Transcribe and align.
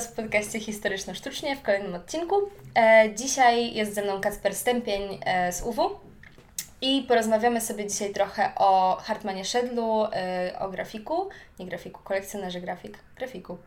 Was 0.00 0.08
w 0.08 0.12
podcaście 0.12 0.60
Historyczno-Sztucznie 0.60 1.56
w 1.56 1.62
kolejnym 1.62 1.94
odcinku. 1.94 2.34
E, 2.74 3.14
dzisiaj 3.14 3.74
jest 3.74 3.94
ze 3.94 4.02
mną 4.02 4.20
Kacper 4.20 4.54
Stępień 4.54 5.18
e, 5.24 5.52
z 5.52 5.62
UW 5.62 6.00
i 6.80 7.04
porozmawiamy 7.08 7.60
sobie 7.60 7.86
dzisiaj 7.86 8.12
trochę 8.12 8.52
o 8.56 8.96
Hartmanie 8.96 9.44
Szedlu, 9.44 10.04
e, 10.12 10.58
o 10.58 10.68
grafiku, 10.68 11.28
nie 11.58 11.66
grafiku, 11.66 12.00
kolekcjonerze 12.04 12.60
grafik, 12.60 12.98
grafiku. 13.16 13.58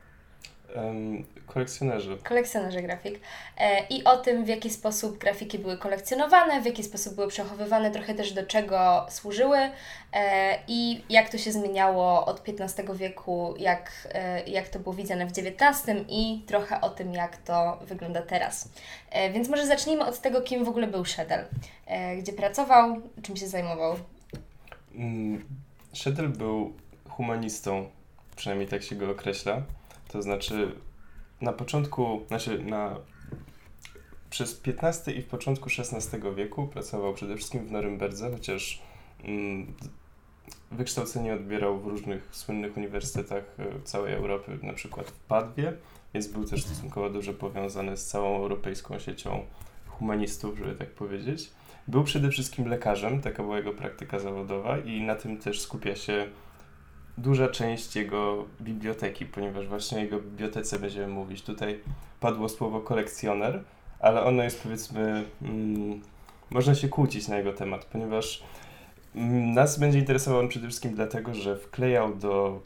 Um, 0.75 1.25
kolekcjonerzy. 1.47 2.17
Kolekcjonerzy 2.23 2.81
grafik. 2.81 3.19
E, 3.57 3.87
I 3.89 4.03
o 4.03 4.17
tym, 4.17 4.45
w 4.45 4.47
jaki 4.47 4.69
sposób 4.69 5.17
grafiki 5.17 5.59
były 5.59 5.77
kolekcjonowane, 5.77 6.61
w 6.61 6.65
jaki 6.65 6.83
sposób 6.83 7.15
były 7.15 7.27
przechowywane, 7.27 7.91
trochę 7.91 8.13
też 8.13 8.33
do 8.33 8.45
czego 8.45 9.05
służyły 9.09 9.57
e, 10.13 10.59
i 10.67 11.03
jak 11.09 11.29
to 11.29 11.37
się 11.37 11.51
zmieniało 11.51 12.25
od 12.25 12.41
XV 12.47 12.95
wieku, 12.95 13.55
jak, 13.57 13.91
e, 14.13 14.43
jak 14.49 14.69
to 14.69 14.79
było 14.79 14.95
widziane 14.95 15.25
w 15.25 15.29
XIX 15.29 16.05
i 16.09 16.43
trochę 16.47 16.81
o 16.81 16.89
tym, 16.89 17.13
jak 17.13 17.37
to 17.37 17.79
wygląda 17.81 18.21
teraz. 18.21 18.69
Więc 19.33 19.49
może 19.49 19.67
zacznijmy 19.67 20.05
od 20.05 20.21
tego, 20.21 20.41
kim 20.41 20.65
w 20.65 20.69
ogóle 20.69 20.87
był 20.87 21.05
Szedel. 21.05 21.45
E, 21.85 22.15
gdzie 22.15 22.33
pracował, 22.33 23.01
czym 23.21 23.37
się 23.37 23.47
zajmował. 23.47 23.95
Mm, 24.95 25.45
Szedel 25.93 26.29
był 26.29 26.73
humanistą, 27.09 27.89
przynajmniej 28.35 28.67
tak 28.67 28.83
się 28.83 28.95
go 28.95 29.11
określa. 29.11 29.61
To 30.13 30.21
znaczy 30.21 30.71
na 31.41 31.53
początku, 31.53 32.21
znaczy 32.27 32.63
na 32.63 32.95
przez 34.29 34.61
XV 34.67 35.11
i 35.11 35.21
w 35.21 35.27
początku 35.27 35.69
XVI 35.79 36.19
wieku 36.35 36.67
pracował 36.67 37.13
przede 37.13 37.35
wszystkim 37.35 37.67
w 37.67 37.71
Norymberdze, 37.71 38.31
chociaż 38.31 38.81
mm, 39.23 39.73
wykształcenie 40.71 41.33
odbierał 41.33 41.79
w 41.79 41.87
różnych 41.87 42.29
słynnych 42.31 42.77
uniwersytetach 42.77 43.43
e, 43.59 43.81
całej 43.83 44.13
Europy, 44.13 44.59
na 44.63 44.73
przykład 44.73 45.07
w 45.07 45.19
Padwie, 45.19 45.73
więc 46.13 46.27
był 46.27 46.45
też 46.45 46.63
stosunkowo 46.63 47.09
dobrze 47.09 47.33
powiązany 47.33 47.97
z 47.97 48.07
całą 48.07 48.37
europejską 48.37 48.99
siecią 48.99 49.45
humanistów, 49.87 50.57
żeby 50.57 50.75
tak 50.75 50.89
powiedzieć. 50.89 51.51
Był 51.87 52.03
przede 52.03 52.29
wszystkim 52.29 52.67
lekarzem, 52.67 53.21
taka 53.21 53.43
była 53.43 53.57
jego 53.57 53.73
praktyka 53.73 54.19
zawodowa 54.19 54.77
i 54.77 55.01
na 55.01 55.15
tym 55.15 55.37
też 55.37 55.61
skupia 55.61 55.95
się 55.95 56.27
duża 57.17 57.47
część 57.47 57.95
jego 57.95 58.45
biblioteki, 58.61 59.25
ponieważ 59.25 59.67
właśnie 59.67 59.97
o 59.97 60.01
jego 60.01 60.19
bibliotece 60.19 60.79
będziemy 60.79 61.07
mówić. 61.07 61.41
Tutaj 61.41 61.79
padło 62.19 62.49
słowo 62.49 62.81
kolekcjoner, 62.81 63.63
ale 63.99 64.23
ono 64.23 64.43
jest 64.43 64.63
powiedzmy, 64.63 65.25
mm, 65.41 66.01
można 66.49 66.75
się 66.75 66.89
kłócić 66.89 67.27
na 67.27 67.37
jego 67.37 67.53
temat, 67.53 67.85
ponieważ 67.85 68.43
mm, 69.15 69.53
nas 69.53 69.79
będzie 69.79 69.99
interesował 69.99 70.39
on 70.39 70.47
przede 70.47 70.67
wszystkim 70.67 70.95
dlatego, 70.95 71.33
że 71.33 71.57
wklejał 71.57 72.15
do 72.15 72.61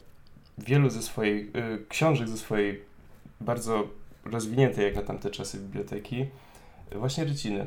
wielu 0.58 0.90
ze 0.90 1.02
swoich 1.02 1.56
y, 1.56 1.84
książek, 1.88 2.28
ze 2.28 2.36
swojej 2.36 2.82
bardzo 3.40 3.88
rozwiniętej 4.24 4.84
jak 4.84 4.94
na 4.94 5.02
tamte 5.02 5.30
czasy 5.30 5.58
biblioteki, 5.58 6.26
właśnie 6.92 7.24
ryciny. 7.24 7.66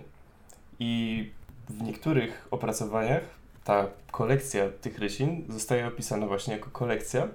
I 0.79 1.29
w 1.69 1.83
niektórych 1.83 2.47
opracowaniach 2.51 3.40
ta 3.63 3.87
kolekcja 4.11 4.69
tych 4.81 4.99
rysin 4.99 5.45
zostaje 5.49 5.87
opisana 5.87 6.27
właśnie 6.27 6.53
jako 6.53 6.69
kolekcja, 6.69 7.27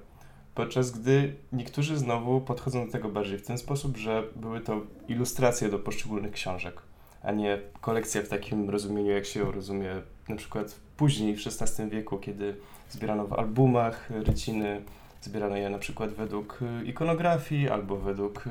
podczas 0.54 0.90
gdy 0.90 1.34
niektórzy 1.52 1.96
znowu 1.96 2.40
podchodzą 2.40 2.86
do 2.86 2.92
tego 2.92 3.08
bardziej 3.08 3.38
w 3.38 3.46
ten 3.46 3.58
sposób, 3.58 3.96
że 3.96 4.22
były 4.36 4.60
to 4.60 4.80
ilustracje 5.08 5.68
do 5.68 5.78
poszczególnych 5.78 6.32
książek, 6.32 6.82
a 7.22 7.32
nie 7.32 7.58
kolekcja 7.80 8.22
w 8.22 8.28
takim 8.28 8.70
rozumieniu, 8.70 9.10
jak 9.10 9.26
się 9.26 9.40
ją 9.40 9.50
rozumie 9.50 10.02
na 10.28 10.36
przykład 10.36 10.80
później 10.96 11.36
w 11.36 11.46
XVI 11.46 11.90
wieku, 11.90 12.18
kiedy 12.18 12.56
zbierano 12.90 13.26
w 13.26 13.32
albumach 13.32 14.10
ryciny, 14.10 14.82
zbierano 15.20 15.56
je 15.56 15.70
na 15.70 15.78
przykład 15.78 16.10
według 16.10 16.58
y, 16.62 16.84
ikonografii, 16.84 17.68
albo 17.68 17.96
według 17.96 18.46
y, 18.46 18.50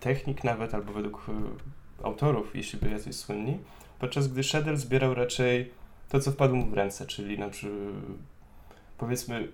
technik 0.00 0.44
nawet, 0.44 0.74
albo 0.74 0.92
według 0.92 1.26
y, 1.28 2.04
autorów, 2.04 2.56
jeśli 2.56 2.78
byli 2.78 2.92
jacyś 2.92 3.16
słynni, 3.16 3.58
podczas 3.98 4.28
gdy 4.28 4.42
Schedel 4.42 4.76
zbierał 4.76 5.14
raczej 5.14 5.70
to, 6.10 6.20
co 6.20 6.30
wpadło 6.30 6.56
mu 6.56 6.66
w 6.66 6.74
ręce, 6.74 7.06
czyli 7.06 7.38
na 7.38 7.48
przykład, 7.48 7.78
powiedzmy, 8.98 9.48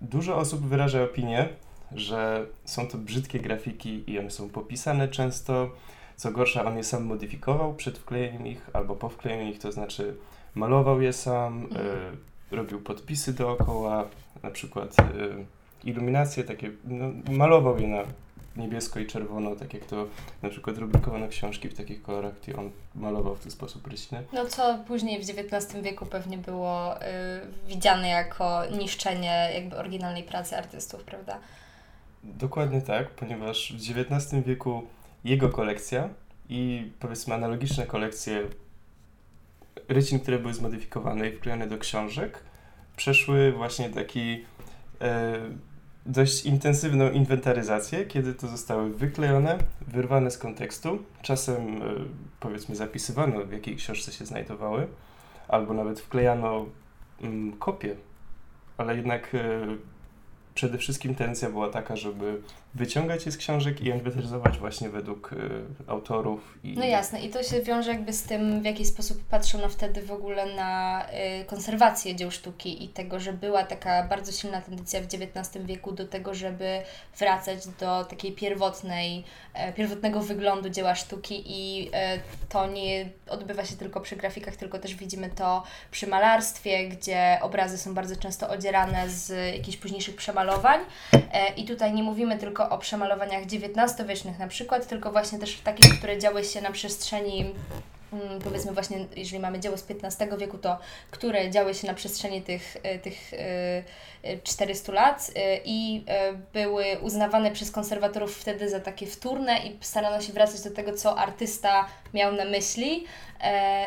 dużo 0.00 0.36
osób 0.36 0.60
wyraża 0.60 1.02
opinię, 1.02 1.48
że 1.92 2.46
są 2.64 2.88
to 2.88 2.98
brzydkie 2.98 3.40
grafiki 3.40 4.10
i 4.10 4.18
one 4.18 4.30
są 4.30 4.48
popisane 4.48 5.08
często. 5.08 5.70
Co 6.16 6.30
gorsza, 6.30 6.64
on 6.64 6.76
je 6.76 6.84
sam 6.84 7.04
modyfikował 7.04 7.74
przed 7.74 7.98
wklejeniem 7.98 8.46
ich 8.46 8.70
albo 8.72 8.96
po 8.96 9.08
wklejeniu 9.08 9.50
ich, 9.50 9.58
to 9.58 9.72
znaczy 9.72 10.16
malował 10.54 11.00
je 11.00 11.12
sam, 11.12 11.62
mhm. 11.62 11.86
y, 12.52 12.56
robił 12.56 12.80
podpisy 12.80 13.32
dookoła, 13.32 14.04
na 14.42 14.50
przykład 14.50 14.96
y, 15.00 15.04
iluminacje 15.84 16.44
takie, 16.44 16.70
no, 16.84 17.06
malował 17.30 17.78
je 17.78 17.88
na 17.88 18.02
niebiesko 18.56 19.00
i 19.00 19.06
czerwono, 19.06 19.56
tak 19.56 19.74
jak 19.74 19.84
to 19.84 20.06
na 20.42 20.48
przykład 20.48 20.78
rubrykowano 20.78 21.28
książki 21.28 21.68
w 21.68 21.74
takich 21.74 22.02
kolorach, 22.02 22.40
gdzie 22.42 22.56
on 22.56 22.70
malował 22.94 23.36
w 23.36 23.40
ten 23.40 23.50
sposób 23.50 23.86
rysiny. 23.86 24.22
No 24.32 24.46
co 24.46 24.78
później 24.86 25.24
w 25.24 25.30
XIX 25.30 25.82
wieku 25.82 26.06
pewnie 26.06 26.38
było 26.38 27.02
y, 27.02 27.04
widziane 27.66 28.08
jako 28.08 28.62
niszczenie 28.78 29.50
jakby 29.54 29.76
oryginalnej 29.76 30.22
pracy 30.22 30.56
artystów, 30.56 31.04
prawda? 31.04 31.38
Dokładnie 32.24 32.82
tak, 32.82 33.10
ponieważ 33.10 33.72
w 33.72 33.76
XIX 33.76 34.44
wieku 34.46 34.82
jego 35.24 35.48
kolekcja 35.48 36.08
i 36.48 36.90
powiedzmy 37.00 37.34
analogiczne 37.34 37.86
kolekcje 37.86 38.42
rycin, 39.88 40.20
które 40.20 40.38
były 40.38 40.54
zmodyfikowane 40.54 41.28
i 41.28 41.36
wklejone 41.36 41.66
do 41.66 41.78
książek, 41.78 42.38
przeszły 42.96 43.52
właśnie 43.52 43.90
taki 43.90 44.44
e, 45.00 45.38
dość 46.06 46.46
intensywną 46.46 47.10
inwentaryzację, 47.10 48.04
kiedy 48.04 48.34
to 48.34 48.48
zostały 48.48 48.90
wyklejone, 48.90 49.58
wyrwane 49.88 50.30
z 50.30 50.38
kontekstu, 50.38 50.98
czasem 51.22 51.82
e, 51.82 51.82
powiedzmy 52.40 52.76
zapisywano 52.76 53.44
w 53.44 53.52
jakiej 53.52 53.76
książce 53.76 54.12
się 54.12 54.26
znajdowały, 54.26 54.86
albo 55.48 55.74
nawet 55.74 56.00
wklejano 56.00 56.66
mm, 57.22 57.52
kopie, 57.52 57.96
ale 58.78 58.96
jednak 58.96 59.34
e, 59.34 59.66
przede 60.54 60.78
wszystkim 60.78 61.14
tendencja 61.14 61.50
była 61.50 61.68
taka, 61.68 61.96
żeby 61.96 62.42
wyciągać 62.74 63.26
je 63.26 63.32
z 63.32 63.36
książek 63.36 63.80
i 63.80 63.86
inwentaryzować 63.86 64.58
właśnie 64.58 64.88
według 64.88 65.32
y, 65.32 65.36
autorów. 65.86 66.58
I... 66.64 66.74
No 66.78 66.84
jasne, 66.84 67.20
i 67.20 67.30
to 67.30 67.42
się 67.42 67.62
wiąże 67.62 67.90
jakby 67.90 68.12
z 68.12 68.22
tym, 68.22 68.62
w 68.62 68.64
jaki 68.64 68.86
sposób 68.86 69.24
patrzono 69.24 69.68
wtedy 69.68 70.02
w 70.02 70.12
ogóle 70.12 70.54
na 70.54 71.04
y, 71.40 71.44
konserwację 71.44 72.16
dzieł 72.16 72.30
sztuki 72.30 72.84
i 72.84 72.88
tego, 72.88 73.20
że 73.20 73.32
była 73.32 73.64
taka 73.64 74.02
bardzo 74.02 74.32
silna 74.32 74.60
tendencja 74.60 75.00
w 75.00 75.04
XIX 75.04 75.64
wieku 75.64 75.92
do 75.92 76.08
tego, 76.08 76.34
żeby 76.34 76.82
wracać 77.18 77.66
do 77.80 78.04
takiej 78.04 78.32
pierwotnej, 78.32 79.24
y, 79.70 79.72
pierwotnego 79.72 80.20
wyglądu 80.20 80.68
dzieła 80.68 80.94
sztuki 80.94 81.42
i 81.46 81.88
y, 81.88 81.90
to 82.48 82.66
nie 82.66 83.08
odbywa 83.28 83.64
się 83.64 83.76
tylko 83.76 84.00
przy 84.00 84.16
grafikach, 84.16 84.56
tylko 84.56 84.78
też 84.78 84.94
widzimy 84.94 85.30
to 85.30 85.62
przy 85.90 86.06
malarstwie, 86.06 86.88
gdzie 86.88 87.38
obrazy 87.42 87.78
są 87.78 87.94
bardzo 87.94 88.16
często 88.16 88.48
odzierane 88.48 89.08
z 89.08 89.54
jakichś 89.56 89.76
późniejszych 89.76 90.16
przemalowań 90.16 90.80
e, 91.12 91.54
i 91.54 91.64
tutaj 91.64 91.92
nie 91.92 92.02
mówimy 92.02 92.38
tylko 92.38 92.63
o 92.70 92.78
przemalowaniach 92.78 93.42
XIX-wiecznych 93.42 94.38
na 94.38 94.48
przykład, 94.48 94.86
tylko 94.86 95.12
właśnie 95.12 95.38
też 95.38 95.60
takich, 95.60 95.98
które 95.98 96.18
działy 96.18 96.44
się 96.44 96.60
na 96.60 96.72
przestrzeni 96.72 97.54
powiedzmy 98.44 98.72
właśnie, 98.72 99.06
jeżeli 99.16 99.42
mamy 99.42 99.60
dzieło 99.60 99.76
z 99.76 99.84
XV 99.90 100.38
wieku, 100.38 100.58
to 100.58 100.78
które 101.10 101.50
działy 101.50 101.74
się 101.74 101.86
na 101.86 101.94
przestrzeni 101.94 102.42
tych, 102.42 102.76
e, 102.82 102.98
tych 102.98 103.30
400 104.44 104.92
e, 104.92 104.94
lat 104.94 105.30
e, 105.36 105.60
i 105.64 106.04
były 106.52 106.84
uznawane 107.02 107.50
przez 107.50 107.70
konserwatorów 107.70 108.36
wtedy 108.36 108.68
za 108.68 108.80
takie 108.80 109.06
wtórne 109.06 109.58
i 109.58 109.78
starano 109.80 110.20
się 110.20 110.32
wracać 110.32 110.60
do 110.62 110.70
tego, 110.70 110.92
co 110.92 111.18
artysta 111.18 111.86
miał 112.14 112.32
na 112.32 112.44
myśli. 112.44 113.04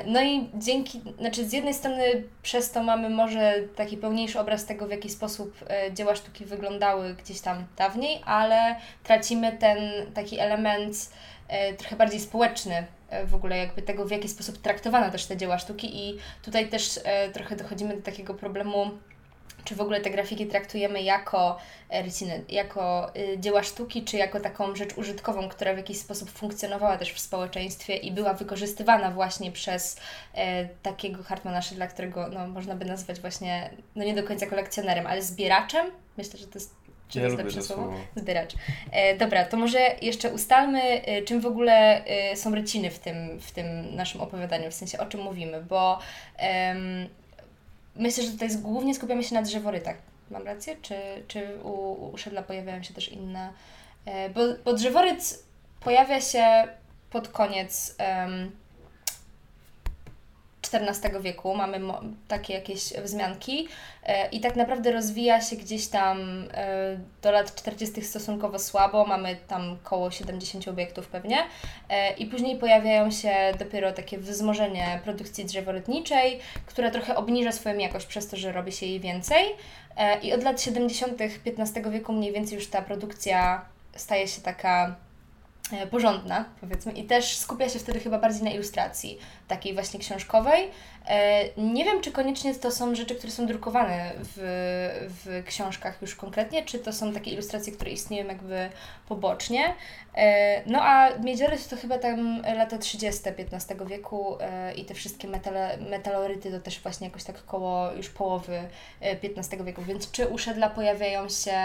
No 0.06 0.24
i 0.24 0.50
dzięki, 0.53 1.01
znaczy 1.19 1.45
z 1.45 1.53
jednej 1.53 1.73
strony 1.73 2.23
przez 2.44 2.71
to 2.71 2.83
mamy 2.83 3.09
może 3.09 3.53
taki 3.75 3.97
pełniejszy 3.97 4.39
obraz 4.39 4.65
tego, 4.65 4.88
w 4.88 4.91
jaki 4.91 5.09
sposób 5.09 5.56
dzieła 5.94 6.15
sztuki 6.15 6.45
wyglądały 6.45 7.13
gdzieś 7.13 7.41
tam 7.41 7.65
dawniej, 7.77 8.21
ale 8.25 8.75
tracimy 9.03 9.51
ten 9.51 9.77
taki 10.13 10.39
element 10.39 11.09
trochę 11.77 11.95
bardziej 11.95 12.19
społeczny 12.19 12.88
w 13.25 13.36
ogóle 13.36 13.57
jakby 13.57 13.81
tego, 13.81 14.06
w 14.06 14.12
jaki 14.12 14.30
sposób 14.30 14.57
traktowano 14.57 15.12
też 15.12 15.25
te 15.25 15.38
dzieła 15.38 15.57
sztuki 15.57 16.09
i 16.09 16.18
tutaj 16.42 16.69
też 16.69 17.00
trochę 17.33 17.56
dochodzimy 17.56 17.95
do 17.95 18.01
takiego 18.01 18.33
problemu 18.33 18.92
czy 19.68 19.75
w 19.75 19.81
ogóle 19.81 20.01
te 20.01 20.09
grafiki 20.09 20.48
traktujemy 20.48 21.01
jako 21.01 21.57
e, 21.89 22.01
ryciny, 22.04 22.44
jako 22.50 23.12
dzieła 23.38 23.63
sztuki, 23.63 24.04
czy 24.04 24.18
jako 24.18 24.39
taką 24.39 24.75
rzecz 24.75 24.98
użytkową, 24.98 25.50
która 25.50 25.74
w 25.74 25.77
jakiś 25.77 25.98
sposób 26.00 26.30
funkcjonowała 26.30 26.98
też 26.98 27.13
w 27.13 27.19
społeczeństwie 27.19 27.95
i 27.95 28.12
była 28.12 28.33
wykorzystywana 28.33 29.12
właśnie 29.12 29.51
przez 29.51 30.00
e, 30.33 30.65
takiego 30.65 31.24
Hartmana 31.24 31.62
Schindla, 31.62 31.88
którego 31.88 32.27
no, 32.27 32.48
można 32.48 32.75
by 32.75 32.86
nazwać 32.86 33.19
właśnie, 33.19 33.69
no 33.95 34.04
nie 34.04 34.15
do 34.15 34.24
końca 34.24 34.45
kolekcjonerem, 34.45 35.07
ale 35.07 35.21
zbieraczem. 35.21 35.92
Myślę, 36.18 36.39
że 36.39 36.48
to 36.48 36.59
jest 36.59 36.75
czy 37.09 37.19
ja 37.19 37.27
lepsze 37.27 37.62
słowo? 37.62 37.83
słowo? 37.83 37.98
Zbieracz. 38.15 38.56
E, 38.92 39.18
dobra, 39.18 39.45
to 39.45 39.57
może 39.57 39.80
jeszcze 40.01 40.31
ustalmy, 40.31 40.81
e, 40.81 41.21
czym 41.21 41.42
w 41.42 41.45
ogóle 41.45 42.06
e, 42.06 42.36
są 42.36 42.56
ryciny 42.56 42.92
w 42.92 43.00
tym, 43.00 43.39
w 43.39 43.51
tym 43.51 43.95
naszym 43.95 44.21
opowiadaniu, 44.21 44.71
w 44.71 44.74
sensie 44.74 44.98
o 44.98 45.06
czym 45.06 45.21
mówimy, 45.21 45.62
bo 45.62 46.00
Myślę, 48.00 48.24
że 48.24 48.31
tutaj 48.31 48.50
głównie 48.57 48.95
skupiamy 48.95 49.24
się 49.24 49.36
na 49.36 49.42
drzeworytach. 49.42 49.95
Mam 50.31 50.45
rację? 50.45 50.75
Czy, 50.81 50.95
czy 51.27 51.57
u, 51.63 52.06
u 52.13 52.18
Szedla 52.18 52.42
pojawiają 52.42 52.83
się 52.83 52.94
też 52.94 53.09
inne, 53.09 53.54
E, 54.07 54.30
bo, 54.30 54.42
bo 54.65 54.74
drzeworyt 54.74 55.44
pojawia 55.80 56.21
się 56.21 56.68
pod 57.09 57.27
koniec 57.27 57.95
um, 58.00 58.51
XIV 60.73 61.21
wieku, 61.21 61.55
mamy 61.55 61.79
takie 62.27 62.53
jakieś 62.53 62.93
wzmianki 62.93 63.67
e, 64.03 64.29
i 64.29 64.39
tak 64.39 64.55
naprawdę 64.55 64.91
rozwija 64.91 65.41
się 65.41 65.55
gdzieś 65.55 65.87
tam 65.87 66.47
e, 66.53 66.97
do 67.21 67.31
lat 67.31 67.55
40. 67.55 68.01
stosunkowo 68.01 68.59
słabo, 68.59 69.05
mamy 69.05 69.37
tam 69.47 69.77
koło 69.83 70.11
70 70.11 70.67
obiektów 70.67 71.07
pewnie 71.07 71.37
e, 71.89 72.13
i 72.13 72.25
później 72.25 72.57
pojawiają 72.57 73.11
się 73.11 73.33
dopiero 73.59 73.91
takie 73.91 74.17
wzmożenie 74.17 74.99
produkcji 75.03 75.45
drzeworytniczej, 75.45 76.39
która 76.65 76.91
trochę 76.91 77.15
obniża 77.15 77.51
swoją 77.51 77.77
jakość 77.77 78.05
przez 78.05 78.27
to, 78.27 78.37
że 78.37 78.51
robi 78.51 78.71
się 78.71 78.85
jej 78.85 78.99
więcej 78.99 79.45
i 80.21 80.33
od 80.33 80.43
lat 80.43 80.61
70. 80.61 81.21
XV 81.45 81.91
wieku 81.91 82.13
mniej 82.13 82.33
więcej 82.33 82.55
już 82.55 82.67
ta 82.67 82.81
produkcja 82.81 83.65
staje 83.95 84.27
się 84.27 84.41
taka 84.41 84.95
porządna, 85.91 86.45
powiedzmy, 86.61 86.91
i 86.91 87.03
też 87.03 87.37
skupia 87.37 87.69
się 87.69 87.79
wtedy 87.79 87.99
chyba 87.99 88.19
bardziej 88.19 88.43
na 88.43 88.49
ilustracji, 88.49 89.19
takiej 89.47 89.73
właśnie 89.73 89.99
książkowej. 89.99 90.71
E, 91.07 91.43
nie 91.57 91.85
wiem, 91.85 92.01
czy 92.01 92.11
koniecznie 92.11 92.55
to 92.55 92.71
są 92.71 92.95
rzeczy, 92.95 93.15
które 93.15 93.31
są 93.31 93.45
drukowane 93.45 94.11
w, 94.19 94.37
w 95.09 95.43
książkach 95.47 96.01
już 96.01 96.15
konkretnie, 96.15 96.63
czy 96.63 96.79
to 96.79 96.93
są 96.93 97.13
takie 97.13 97.31
ilustracje, 97.31 97.73
które 97.73 97.91
istnieją 97.91 98.27
jakby 98.27 98.69
pobocznie. 99.07 99.75
E, 100.15 100.61
no 100.71 100.79
a 100.81 101.17
miedzioryt 101.17 101.67
to 101.67 101.75
chyba 101.75 101.97
tam 101.97 102.41
lata 102.41 102.77
30. 102.77 103.21
XV 103.29 103.87
wieku 103.87 104.37
i 104.75 104.85
te 104.85 104.93
wszystkie 104.93 105.27
metale, 105.27 105.77
metaloryty 105.77 106.51
to 106.51 106.59
też 106.59 106.79
właśnie 106.79 107.07
jakoś 107.07 107.23
tak 107.23 107.45
koło 107.45 107.91
już 107.91 108.09
połowy 108.09 108.59
XV 109.01 109.63
wieku. 109.63 109.81
Więc 109.81 110.11
czy 110.11 110.27
u 110.27 110.37
Szedla 110.37 110.69
pojawiają 110.69 111.29
się 111.29 111.57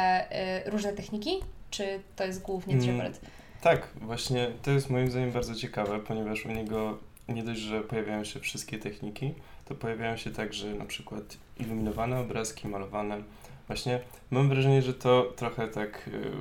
różne 0.66 0.92
techniki, 0.92 1.40
czy 1.70 2.00
to 2.16 2.24
jest 2.24 2.42
głównie 2.42 2.76
drzeworyt? 2.76 3.18
Mm. 3.18 3.41
Tak, 3.62 3.88
właśnie 4.00 4.50
to 4.62 4.70
jest 4.70 4.90
moim 4.90 5.10
zdaniem 5.10 5.32
bardzo 5.32 5.54
ciekawe, 5.54 5.98
ponieważ 5.98 6.46
u 6.46 6.52
niego 6.52 6.98
nie 7.28 7.42
dość, 7.42 7.60
że 7.60 7.80
pojawiają 7.80 8.24
się 8.24 8.40
wszystkie 8.40 8.78
techniki, 8.78 9.34
to 9.64 9.74
pojawiają 9.74 10.16
się 10.16 10.30
także 10.30 10.74
na 10.74 10.84
przykład 10.84 11.22
iluminowane 11.58 12.20
obrazki, 12.20 12.68
malowane. 12.68 13.22
Właśnie 13.66 14.00
mam 14.30 14.48
wrażenie, 14.48 14.82
że 14.82 14.94
to 14.94 15.32
trochę 15.36 15.68
tak 15.68 16.08
y, 16.08 16.32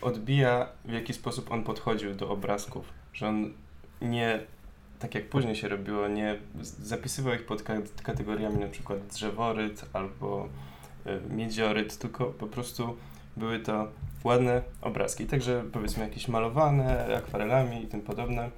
odbija, 0.00 0.68
w 0.84 0.92
jaki 0.92 1.12
sposób 1.12 1.52
on 1.52 1.64
podchodził 1.64 2.14
do 2.14 2.30
obrazków, 2.30 2.84
że 3.12 3.28
on 3.28 3.52
nie, 4.02 4.40
tak 4.98 5.14
jak 5.14 5.28
później 5.28 5.56
się 5.56 5.68
robiło, 5.68 6.08
nie 6.08 6.38
zapisywał 6.62 7.34
ich 7.34 7.46
pod 7.46 7.62
kategoriami 8.02 8.56
na 8.58 8.68
przykład 8.68 9.06
drzeworyt 9.06 9.84
albo 9.92 10.48
y, 11.06 11.34
miedzioryt, 11.34 11.98
tylko 11.98 12.24
po 12.26 12.46
prostu 12.46 12.96
były 13.36 13.60
to 13.60 13.88
ładne 14.24 14.62
obrazki. 14.82 15.26
Także 15.26 15.64
powiedzmy 15.72 16.04
jakieś 16.04 16.28
malowane, 16.28 17.16
akwarelami 17.16 17.84
i 17.84 17.86
tym 17.86 18.00
podobne. 18.00 18.50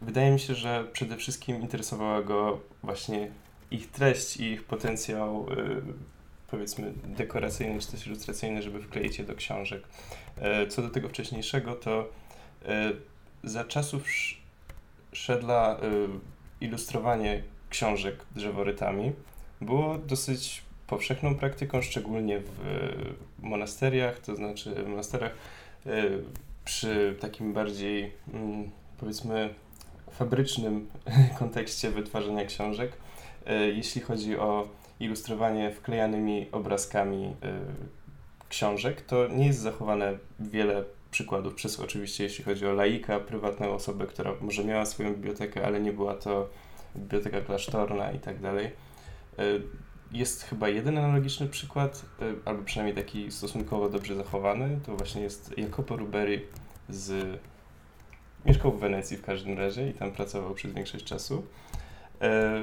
Wydaje 0.00 0.30
mi 0.30 0.40
się, 0.40 0.54
że 0.54 0.84
przede 0.92 1.16
wszystkim 1.16 1.60
interesowała 1.60 2.22
go 2.22 2.60
właśnie 2.82 3.30
ich 3.70 3.90
treść 3.90 4.36
i 4.36 4.44
ich 4.44 4.64
potencjał 4.64 5.46
yy, 5.50 5.82
powiedzmy 6.50 6.92
dekoracyjny 7.04 7.80
czy 7.80 7.90
też 7.90 8.06
ilustracyjny, 8.06 8.62
żeby 8.62 8.82
wkleić 8.82 9.18
je 9.18 9.24
do 9.24 9.34
książek. 9.34 9.82
Yy, 10.36 10.66
co 10.66 10.82
do 10.82 10.90
tego 10.90 11.08
wcześniejszego, 11.08 11.74
to 11.74 12.08
yy, 12.64 12.70
za 13.44 13.64
czasów 13.64 14.04
Szedla 15.14 15.76
y, 15.82 16.08
ilustrowanie 16.64 17.42
książek 17.70 18.16
drzeworytami 18.34 19.12
było 19.60 19.98
dosyć 19.98 20.62
powszechną 20.86 21.34
praktyką, 21.34 21.82
szczególnie 21.82 22.40
w 22.40 23.14
monasteriach, 23.38 24.18
to 24.18 24.36
znaczy 24.36 24.74
w 24.74 24.88
monasterach 24.88 25.32
e, 25.86 26.02
przy 26.64 27.16
takim 27.20 27.52
bardziej 27.52 28.12
mm, 28.34 28.70
powiedzmy 29.00 29.54
fabrycznym 30.10 30.88
kontekście 31.38 31.90
wytwarzania 31.90 32.44
książek. 32.44 32.92
E, 33.46 33.68
jeśli 33.68 34.00
chodzi 34.00 34.38
o 34.38 34.68
ilustrowanie 35.00 35.70
wklejanymi 35.70 36.46
obrazkami 36.52 37.24
e, 37.24 37.32
książek, 38.48 39.00
to 39.00 39.28
nie 39.28 39.46
jest 39.46 39.60
zachowane 39.60 40.18
wiele 40.40 40.84
przykładów, 41.10 41.54
przez 41.54 41.80
oczywiście 41.80 42.24
jeśli 42.24 42.44
chodzi 42.44 42.66
o 42.66 42.72
laika, 42.72 43.20
prywatną 43.20 43.74
osobę, 43.74 44.06
która 44.06 44.32
może 44.40 44.64
miała 44.64 44.86
swoją 44.86 45.14
bibliotekę, 45.14 45.66
ale 45.66 45.80
nie 45.80 45.92
była 45.92 46.14
to 46.14 46.48
biblioteka 46.96 47.40
klasztorna 47.40 48.12
i 48.12 48.18
tak 48.18 48.40
dalej 48.40 48.70
jest 50.14 50.42
chyba 50.42 50.68
jeden 50.68 50.98
analogiczny 50.98 51.48
przykład, 51.48 52.04
e, 52.22 52.24
albo 52.44 52.62
przynajmniej 52.62 53.04
taki 53.04 53.30
stosunkowo 53.32 53.88
dobrze 53.88 54.16
zachowany. 54.16 54.80
To 54.86 54.96
właśnie 54.96 55.22
jest 55.22 55.58
Jacopo 55.58 55.96
Rubberi 55.96 56.40
z... 56.88 57.38
Mieszkał 58.46 58.72
w 58.72 58.80
Wenecji 58.80 59.16
w 59.16 59.22
każdym 59.22 59.58
razie 59.58 59.90
i 59.90 59.94
tam 59.94 60.12
pracował 60.12 60.54
przez 60.54 60.72
większość 60.72 61.04
czasu. 61.04 61.46
E, 62.20 62.62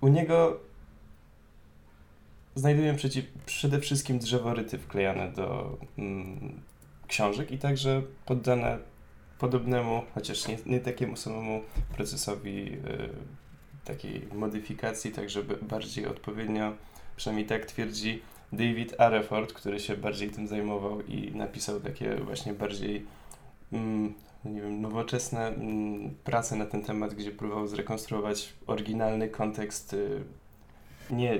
u 0.00 0.08
niego 0.08 0.60
znajduję 2.54 2.94
przeciw, 2.94 3.24
przede 3.46 3.80
wszystkim 3.80 4.18
drzeworyty 4.18 4.78
wklejane 4.78 5.32
do 5.32 5.78
mm, 5.98 6.60
książek 7.08 7.50
i 7.50 7.58
także 7.58 8.02
poddane 8.26 8.78
podobnemu, 9.38 10.02
chociaż 10.14 10.48
nie, 10.48 10.58
nie 10.66 10.80
takiemu 10.80 11.16
samemu 11.16 11.62
procesowi 11.96 12.72
y, 12.72 12.78
takiej 13.84 14.22
modyfikacji, 14.34 15.12
tak 15.12 15.30
żeby 15.30 15.56
bardziej 15.62 16.06
odpowiednio, 16.06 16.72
przynajmniej 17.16 17.46
tak 17.46 17.66
twierdzi 17.66 18.22
David 18.52 19.00
Areford, 19.00 19.52
który 19.52 19.80
się 19.80 19.96
bardziej 19.96 20.30
tym 20.30 20.48
zajmował 20.48 21.02
i 21.02 21.32
napisał 21.34 21.80
takie 21.80 22.16
właśnie 22.16 22.52
bardziej 22.52 23.06
mm, 23.72 24.14
nie 24.44 24.60
wiem, 24.60 24.80
nowoczesne 24.80 25.48
mm, 25.48 26.14
prace 26.24 26.56
na 26.56 26.66
ten 26.66 26.82
temat, 26.82 27.14
gdzie 27.14 27.30
próbował 27.30 27.66
zrekonstruować 27.66 28.52
oryginalny 28.66 29.28
kontekst 29.28 29.92
y, 29.92 30.24
nie 31.10 31.38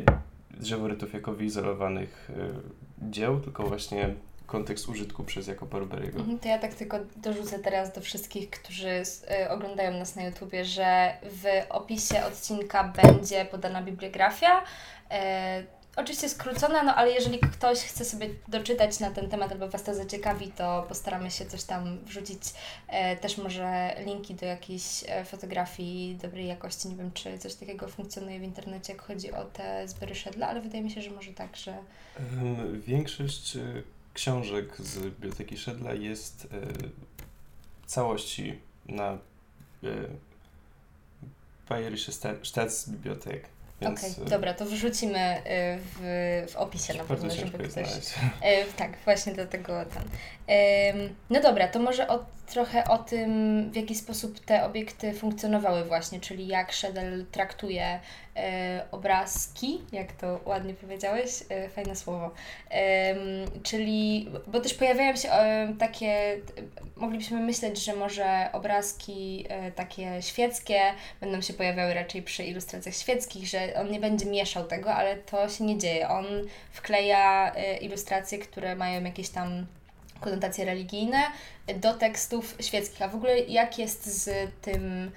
drzeworytów 0.51 1.15
jako 1.15 1.33
wyizolowanych 1.33 2.31
y, 2.31 3.11
dzieł, 3.11 3.41
tylko 3.41 3.67
właśnie 3.67 4.15
kontekst 4.51 4.89
użytku 4.89 5.25
przez 5.25 5.51
Ruberiego. 5.73 6.19
Mhm, 6.19 6.39
to 6.39 6.49
ja 6.49 6.59
tak 6.59 6.75
tylko 6.75 6.99
dorzucę 7.17 7.59
teraz 7.59 7.93
do 7.93 8.01
wszystkich, 8.01 8.51
którzy 8.51 8.89
y, 8.89 9.51
oglądają 9.51 9.99
nas 9.99 10.17
na 10.17 10.23
YouTubie, 10.23 10.65
że 10.65 11.17
w 11.23 11.45
opisie 11.69 12.25
odcinka 12.25 12.85
będzie 12.85 13.45
podana 13.45 13.83
bibliografia. 13.83 14.61
Y, 14.61 15.81
Oczywiście 15.97 16.29
skrócona, 16.29 16.83
no 16.83 16.95
ale 16.95 17.13
jeżeli 17.13 17.39
ktoś 17.39 17.79
chce 17.79 18.05
sobie 18.05 18.29
doczytać 18.49 19.01
na 19.01 19.11
ten 19.11 19.29
temat 19.29 19.53
albo 19.53 19.69
Was 19.69 19.83
to 19.83 19.95
zaciekawi, 19.95 20.49
to 20.49 20.85
postaramy 20.89 21.31
się 21.31 21.47
coś 21.47 21.65
tam 21.65 21.99
wrzucić. 22.05 22.43
E, 22.89 23.17
też 23.17 23.39
może 23.39 23.95
linki 24.07 24.35
do 24.35 24.47
jakiejś 24.47 25.05
fotografii 25.25 26.17
dobrej 26.23 26.47
jakości. 26.47 26.89
Nie 26.89 26.97
wiem, 26.97 27.13
czy 27.13 27.39
coś 27.39 27.55
takiego 27.55 27.89
funkcjonuje 27.89 28.41
w 28.41 28.43
internecie, 28.43 28.93
jak 28.93 29.03
chodzi 29.03 29.33
o 29.33 29.45
te 29.45 29.89
zbiory 29.89 30.15
Szedla, 30.15 30.49
ale 30.49 30.61
wydaje 30.61 30.83
mi 30.85 30.91
się, 30.91 31.03
że 31.03 31.11
może 31.11 31.33
tak, 31.33 31.57
że... 31.57 31.77
Większość 32.87 33.59
książek 34.15 34.77
z 34.77 34.99
Biblioteki 34.99 35.59
Szedla 35.59 35.93
jest 35.93 36.45
e, 36.45 36.49
w 37.83 37.87
całości 37.87 38.61
na 38.87 39.13
e, 39.13 39.19
Bayerische 41.69 42.13
Staatsbibliothek. 42.43 43.47
Okej, 43.81 43.93
okay, 43.93 44.25
dobra, 44.25 44.55
to 44.55 44.67
wrzucimy 44.67 45.19
e, 45.19 45.79
w, 45.79 46.53
w 46.53 46.57
opisie 46.57 46.95
na 46.95 47.05
pewno, 47.05 47.31
żeby 47.31 47.69
ktoś. 47.69 47.87
tak, 48.77 48.99
właśnie 49.05 49.35
do 49.35 49.47
tego 49.47 49.85
tam. 49.85 50.03
no 51.31 51.41
dobra, 51.41 51.69
to 51.69 51.79
może 51.79 52.09
o, 52.09 52.25
trochę 52.51 52.85
o 52.85 52.99
tym, 52.99 53.31
w 53.71 53.77
jaki 53.77 53.95
sposób 53.95 54.41
te 54.41 54.65
obiekty 54.65 55.13
funkcjonowały, 55.13 55.85
właśnie, 55.85 56.21
czyli 56.21 56.47
jak 56.47 56.73
Szedel 56.73 57.27
traktuje 57.33 58.01
e, 58.37 58.85
obrazki, 58.91 59.81
jak 59.93 60.13
to 60.13 60.41
ładnie 60.45 60.75
powiedziałeś, 60.75 61.31
e, 61.49 61.69
fajne 61.69 61.97
słowo. 61.97 62.31
E, 62.71 63.15
czyli, 63.63 64.29
bo 64.47 64.61
też 64.61 64.75
pojawiają 64.75 65.17
się 65.17 65.31
e, 65.31 65.75
takie, 65.79 66.41
moglibyśmy 66.97 67.41
myśleć, 67.41 67.85
że 67.85 67.97
może 67.97 68.49
obrazki 68.53 69.47
e, 69.49 69.73
takie 69.73 70.23
świeckie 70.23 70.81
będą 71.21 71.41
się 71.41 71.53
pojawiały 71.53 71.95
raczej 71.95 72.23
przy 72.23 72.45
ilustracjach 72.45 72.95
świeckich, 72.95 73.49
że 73.49 73.75
on 73.81 73.91
nie 73.91 74.01
będzie 74.01 74.27
mieszał 74.27 74.65
tego, 74.65 74.95
ale 74.95 75.17
to 75.17 75.49
się 75.49 75.65
nie 75.65 75.79
dzieje. 75.79 76.09
On 76.09 76.27
wkleja 76.73 77.55
e, 77.55 77.77
ilustracje, 77.77 78.39
które 78.39 78.77
mają 78.77 79.05
jakieś 79.05 79.29
tam 79.29 79.67
konotacje 80.21 80.65
religijne 80.65 81.19
do 81.81 81.95
tekstów 81.95 82.57
świeckich. 82.61 83.03
A 83.03 83.09
w 83.09 83.15
ogóle 83.15 83.39
jak 83.39 83.79
jest 83.79 84.25
z 84.25 84.51
tym 84.63 85.11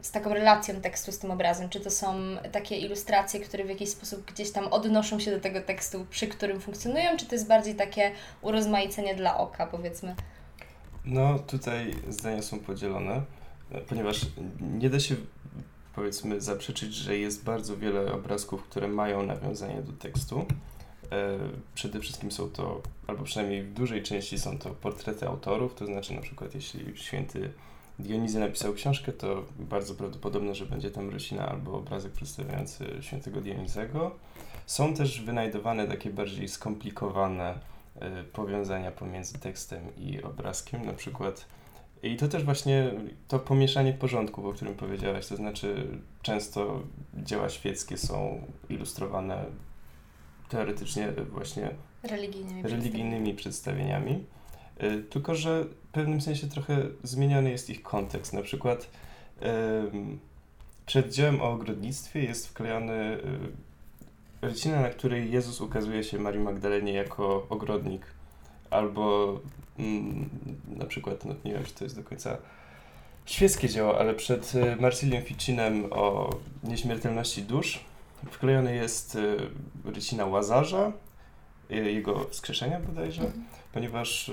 z 0.00 0.10
taką 0.10 0.34
relacją 0.34 0.80
tekstu 0.80 1.12
z 1.12 1.18
tym 1.18 1.30
obrazem? 1.30 1.68
Czy 1.68 1.80
to 1.80 1.90
są 1.90 2.14
takie 2.52 2.76
ilustracje, 2.76 3.40
które 3.40 3.64
w 3.64 3.68
jakiś 3.68 3.88
sposób 3.88 4.32
gdzieś 4.32 4.52
tam 4.52 4.66
odnoszą 4.66 5.20
się 5.20 5.30
do 5.30 5.40
tego 5.40 5.60
tekstu, 5.60 6.06
przy 6.10 6.26
którym 6.26 6.60
funkcjonują, 6.60 7.16
czy 7.16 7.26
to 7.26 7.34
jest 7.34 7.48
bardziej 7.48 7.74
takie 7.74 8.12
urozmaicenie 8.42 9.14
dla 9.14 9.38
oka, 9.38 9.66
powiedzmy? 9.66 10.14
No, 11.04 11.38
tutaj 11.38 11.94
zdania 12.08 12.42
są 12.42 12.58
podzielone, 12.58 13.22
ponieważ 13.88 14.20
nie 14.60 14.90
da 14.90 15.00
się 15.00 15.16
powiedzmy 15.94 16.40
zaprzeczyć, 16.40 16.94
że 16.94 17.18
jest 17.18 17.44
bardzo 17.44 17.76
wiele 17.76 18.12
obrazków, 18.12 18.62
które 18.62 18.88
mają 18.88 19.22
nawiązanie 19.22 19.82
do 19.82 19.92
tekstu. 19.92 20.46
Przede 21.74 22.00
wszystkim 22.00 22.32
są 22.32 22.50
to, 22.50 22.82
albo 23.06 23.24
przynajmniej 23.24 23.62
w 23.62 23.72
dużej 23.72 24.02
części 24.02 24.38
są 24.38 24.58
to 24.58 24.70
portrety 24.70 25.26
autorów, 25.26 25.74
to 25.74 25.86
znaczy 25.86 26.14
na 26.14 26.20
przykład 26.20 26.54
jeśli 26.54 26.98
święty 26.98 27.50
Dionizy 27.98 28.38
napisał 28.38 28.72
książkę, 28.72 29.12
to 29.12 29.44
bardzo 29.58 29.94
prawdopodobne, 29.94 30.54
że 30.54 30.66
będzie 30.66 30.90
tam 30.90 31.10
rysina 31.10 31.48
albo 31.48 31.72
obrazek 31.72 32.12
przedstawiający 32.12 32.86
świętego 33.00 33.40
Dionizego. 33.40 34.10
Są 34.66 34.94
też 34.94 35.20
wynajdowane 35.20 35.88
takie 35.88 36.10
bardziej 36.10 36.48
skomplikowane 36.48 37.54
y, 37.96 38.24
powiązania 38.24 38.92
pomiędzy 38.92 39.38
tekstem 39.38 39.96
i 39.98 40.22
obrazkiem, 40.22 40.86
na 40.86 40.92
przykład 40.92 41.46
i 42.02 42.16
to 42.16 42.28
też 42.28 42.44
właśnie 42.44 42.90
to 43.28 43.38
pomieszanie 43.38 43.92
porządków, 43.92 44.44
o 44.44 44.52
którym 44.52 44.74
powiedziałaś, 44.74 45.26
to 45.26 45.36
znaczy 45.36 45.86
często 46.22 46.82
dzieła 47.14 47.48
świeckie 47.48 47.98
są 47.98 48.42
ilustrowane 48.68 49.44
teoretycznie 50.50 51.12
właśnie 51.32 51.70
religijnymi, 52.02 52.62
religijnymi 52.62 53.34
przedstawieniami. 53.34 54.24
Y, 54.82 55.02
tylko, 55.02 55.34
że 55.34 55.64
w 55.64 55.92
pewnym 55.92 56.20
sensie 56.20 56.46
trochę 56.46 56.82
zmieniony 57.02 57.50
jest 57.50 57.70
ich 57.70 57.82
kontekst. 57.82 58.32
Na 58.32 58.42
przykład 58.42 58.90
przed 60.86 61.12
dziełem 61.12 61.40
o 61.40 61.50
ogrodnictwie 61.50 62.22
jest 62.22 62.48
wklejony 62.48 62.92
y, 62.92 63.20
rycina, 64.42 64.80
na 64.80 64.90
której 64.90 65.32
Jezus 65.32 65.60
ukazuje 65.60 66.04
się 66.04 66.18
Marii 66.18 66.40
Magdalenie 66.40 66.92
jako 66.92 67.46
ogrodnik. 67.50 68.02
Albo 68.70 69.40
mm, 69.78 70.28
na 70.76 70.84
przykład, 70.84 71.24
no 71.24 71.34
nie 71.44 71.52
wiem, 71.52 71.64
czy 71.64 71.74
to 71.74 71.84
jest 71.84 71.96
do 71.96 72.02
końca 72.02 72.36
świeckie 73.26 73.68
dzieło, 73.68 73.98
ale 73.98 74.14
przed 74.14 74.54
y, 74.54 74.76
Marciliem 74.76 75.22
Ficinem 75.22 75.92
o 75.92 76.30
nieśmiertelności 76.64 77.42
dusz 77.42 77.84
wklejony 78.30 78.74
jest 78.74 79.18
rycina 79.84 80.26
Łazarza, 80.26 80.92
jego 81.70 82.28
wskrzeszenia 82.30 82.80
bodajże, 82.80 83.22
mhm. 83.22 83.44
ponieważ 83.72 84.30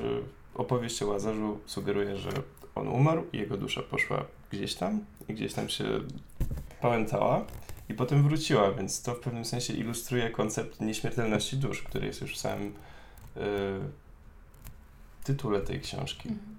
opowieść 0.55 1.03
o 1.03 1.07
Łazarzu 1.07 1.59
sugeruje, 1.65 2.17
że 2.17 2.29
on 2.75 2.87
umarł 2.87 3.23
i 3.33 3.37
jego 3.37 3.57
dusza 3.57 3.81
poszła 3.81 4.25
gdzieś 4.51 4.75
tam 4.75 5.05
i 5.27 5.33
gdzieś 5.33 5.53
tam 5.53 5.69
się 5.69 5.83
pałętała 6.81 7.45
i 7.89 7.93
potem 7.93 8.23
wróciła, 8.23 8.71
więc 8.71 9.01
to 9.01 9.15
w 9.15 9.19
pewnym 9.19 9.45
sensie 9.45 9.73
ilustruje 9.73 10.29
koncept 10.29 10.81
nieśmiertelności 10.81 11.57
dusz, 11.57 11.83
który 11.83 12.07
jest 12.07 12.21
już 12.21 12.33
w 12.33 12.37
samym 12.37 12.67
y, 12.67 13.41
tytule 15.23 15.61
tej 15.61 15.81
książki. 15.81 16.29
Mhm. 16.29 16.56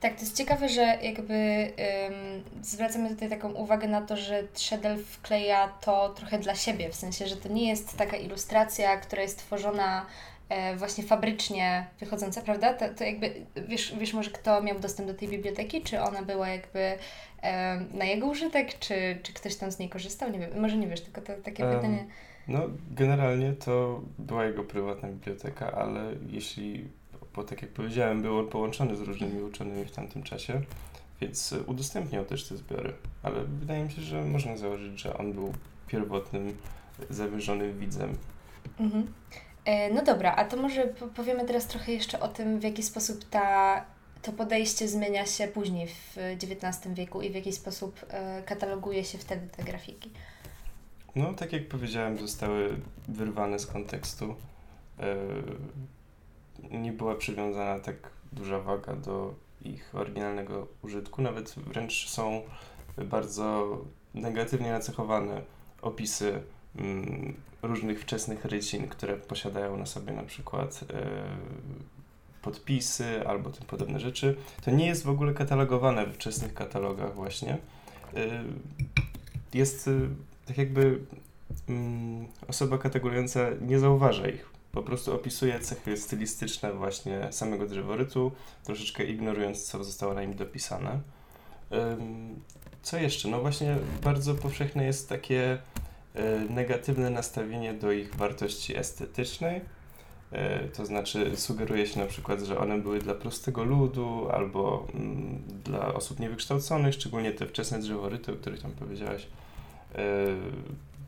Tak, 0.00 0.14
to 0.14 0.20
jest 0.20 0.36
ciekawe, 0.36 0.68
że 0.68 0.98
jakby 1.02 1.34
ym, 1.34 2.42
zwracamy 2.62 3.08
tutaj 3.08 3.28
taką 3.28 3.52
uwagę 3.52 3.88
na 3.88 4.00
to, 4.02 4.16
że 4.16 4.42
Trzedel 4.54 5.04
wkleja 5.04 5.68
to 5.68 6.08
trochę 6.08 6.38
dla 6.38 6.54
siebie, 6.54 6.90
w 6.90 6.94
sensie, 6.94 7.26
że 7.26 7.36
to 7.36 7.48
nie 7.48 7.68
jest 7.68 7.96
taka 7.96 8.16
ilustracja, 8.16 8.96
która 8.96 9.22
jest 9.22 9.38
tworzona 9.38 10.06
E, 10.52 10.76
właśnie 10.76 11.04
fabrycznie 11.04 11.86
wychodząca, 12.00 12.42
prawda? 12.42 12.74
To, 12.74 12.84
to 12.88 13.04
jakby, 13.04 13.32
wiesz, 13.68 13.94
wiesz 13.98 14.14
może 14.14 14.30
kto 14.30 14.62
miał 14.62 14.80
dostęp 14.80 15.08
do 15.08 15.14
tej 15.14 15.28
biblioteki? 15.28 15.82
Czy 15.82 16.00
ona 16.00 16.22
była 16.22 16.48
jakby 16.48 16.98
e, 17.42 17.80
na 17.94 18.04
jego 18.04 18.26
użytek, 18.26 18.78
czy, 18.78 19.18
czy 19.22 19.32
ktoś 19.32 19.56
tam 19.56 19.72
z 19.72 19.78
niej 19.78 19.88
korzystał? 19.88 20.30
Nie 20.30 20.38
wiem, 20.38 20.50
może 20.60 20.76
nie 20.76 20.86
wiesz, 20.86 21.00
tylko 21.00 21.20
to 21.20 21.32
takie 21.44 21.64
um, 21.64 21.74
pytanie. 21.76 22.06
No, 22.48 22.60
generalnie 22.90 23.52
to 23.52 24.00
była 24.18 24.44
jego 24.44 24.64
prywatna 24.64 25.08
biblioteka, 25.08 25.72
ale 25.72 26.12
jeśli, 26.30 26.88
bo 27.34 27.44
tak 27.44 27.62
jak 27.62 27.70
powiedziałem, 27.70 28.22
był 28.22 28.38
on 28.38 28.48
połączony 28.48 28.96
z 28.96 29.00
różnymi 29.00 29.42
uczonymi 29.42 29.84
w 29.84 29.92
tamtym 29.92 30.22
czasie, 30.22 30.60
więc 31.20 31.54
udostępniał 31.66 32.24
też 32.24 32.48
te 32.48 32.56
zbiory, 32.56 32.92
ale 33.22 33.44
wydaje 33.44 33.84
mi 33.84 33.92
się, 33.92 34.02
że 34.02 34.24
można 34.24 34.56
założyć, 34.56 35.00
że 35.00 35.18
on 35.18 35.32
był 35.32 35.52
pierwotnym, 35.86 36.56
zamierzonym 37.10 37.78
widzem. 37.78 38.16
Mhm. 38.80 39.12
E, 39.64 39.90
no 39.90 40.02
dobra, 40.02 40.34
a 40.36 40.44
to 40.44 40.56
może 40.56 40.86
powiemy 41.14 41.44
teraz 41.44 41.66
trochę 41.66 41.92
jeszcze 41.92 42.20
o 42.20 42.28
tym, 42.28 42.60
w 42.60 42.62
jaki 42.62 42.82
sposób 42.82 43.24
ta, 43.24 43.84
to 44.22 44.32
podejście 44.32 44.88
zmienia 44.88 45.26
się 45.26 45.48
później 45.48 45.88
w 45.88 46.16
XIX 46.16 46.94
wieku 46.94 47.22
i 47.22 47.30
w 47.30 47.34
jaki 47.34 47.52
sposób 47.52 48.00
e, 48.08 48.42
kataloguje 48.42 49.04
się 49.04 49.18
wtedy 49.18 49.48
te 49.56 49.62
grafiki. 49.62 50.10
No, 51.16 51.34
tak 51.34 51.52
jak 51.52 51.68
powiedziałem, 51.68 52.18
zostały 52.18 52.76
wyrwane 53.08 53.58
z 53.58 53.66
kontekstu. 53.66 54.34
Nie 56.70 56.92
była 56.92 57.14
przywiązana 57.14 57.80
tak 57.80 57.96
duża 58.32 58.58
waga 58.58 58.96
do 58.96 59.34
ich 59.64 59.94
oryginalnego 59.94 60.66
użytku, 60.82 61.22
nawet 61.22 61.54
wręcz 61.54 62.08
są 62.08 62.42
bardzo 63.04 63.78
negatywnie 64.14 64.70
nacechowane 64.70 65.42
opisy 65.82 66.42
mm, 66.76 67.34
różnych 67.62 68.00
wczesnych 68.00 68.44
rycin, 68.44 68.88
które 68.88 69.16
posiadają 69.16 69.76
na 69.76 69.86
sobie 69.86 70.12
na 70.12 70.22
przykład 70.22 70.84
e, 70.94 71.22
podpisy 72.42 73.26
albo 73.26 73.50
tym 73.50 73.66
podobne 73.66 74.00
rzeczy. 74.00 74.36
To 74.64 74.70
nie 74.70 74.86
jest 74.86 75.04
w 75.04 75.08
ogóle 75.08 75.34
katalogowane 75.34 76.06
w 76.06 76.14
wczesnych 76.14 76.54
katalogach 76.54 77.14
właśnie. 77.14 77.58
E, 78.14 78.44
jest 79.54 79.88
e, 79.88 79.92
tak 80.46 80.58
jakby 80.58 80.98
mm, 81.68 82.26
osoba 82.48 82.78
kategorująca 82.78 83.40
nie 83.60 83.78
zauważa 83.78 84.28
ich. 84.28 84.51
Po 84.72 84.82
prostu 84.82 85.14
opisuje 85.14 85.60
cechy 85.60 85.96
stylistyczne 85.96 86.72
właśnie 86.72 87.28
samego 87.32 87.66
drzeworytu, 87.66 88.32
troszeczkę 88.64 89.04
ignorując, 89.04 89.64
co 89.64 89.84
zostało 89.84 90.14
na 90.14 90.22
nim 90.22 90.34
dopisane. 90.34 91.00
Co 92.82 92.96
jeszcze? 92.96 93.28
No 93.28 93.40
właśnie 93.40 93.76
bardzo 94.02 94.34
powszechne 94.34 94.84
jest 94.84 95.08
takie 95.08 95.58
E, 96.14 96.38
negatywne 96.50 97.10
nastawienie 97.10 97.74
do 97.74 97.92
ich 97.92 98.14
wartości 98.14 98.76
estetycznej. 98.76 99.60
E, 100.32 100.68
to 100.68 100.86
znaczy 100.86 101.36
sugeruje 101.36 101.86
się 101.86 102.00
na 102.00 102.06
przykład, 102.06 102.40
że 102.40 102.58
one 102.58 102.78
były 102.78 102.98
dla 102.98 103.14
prostego 103.14 103.64
ludu 103.64 104.28
albo 104.32 104.86
mm, 104.94 105.42
dla 105.64 105.94
osób 105.94 106.20
niewykształconych, 106.20 106.94
szczególnie 106.94 107.32
te 107.32 107.46
wczesne 107.46 107.78
drzeworyty, 107.78 108.32
o 108.32 108.36
których 108.36 108.62
tam 108.62 108.70
powiedziałaś, 108.70 109.26
e, 109.94 109.98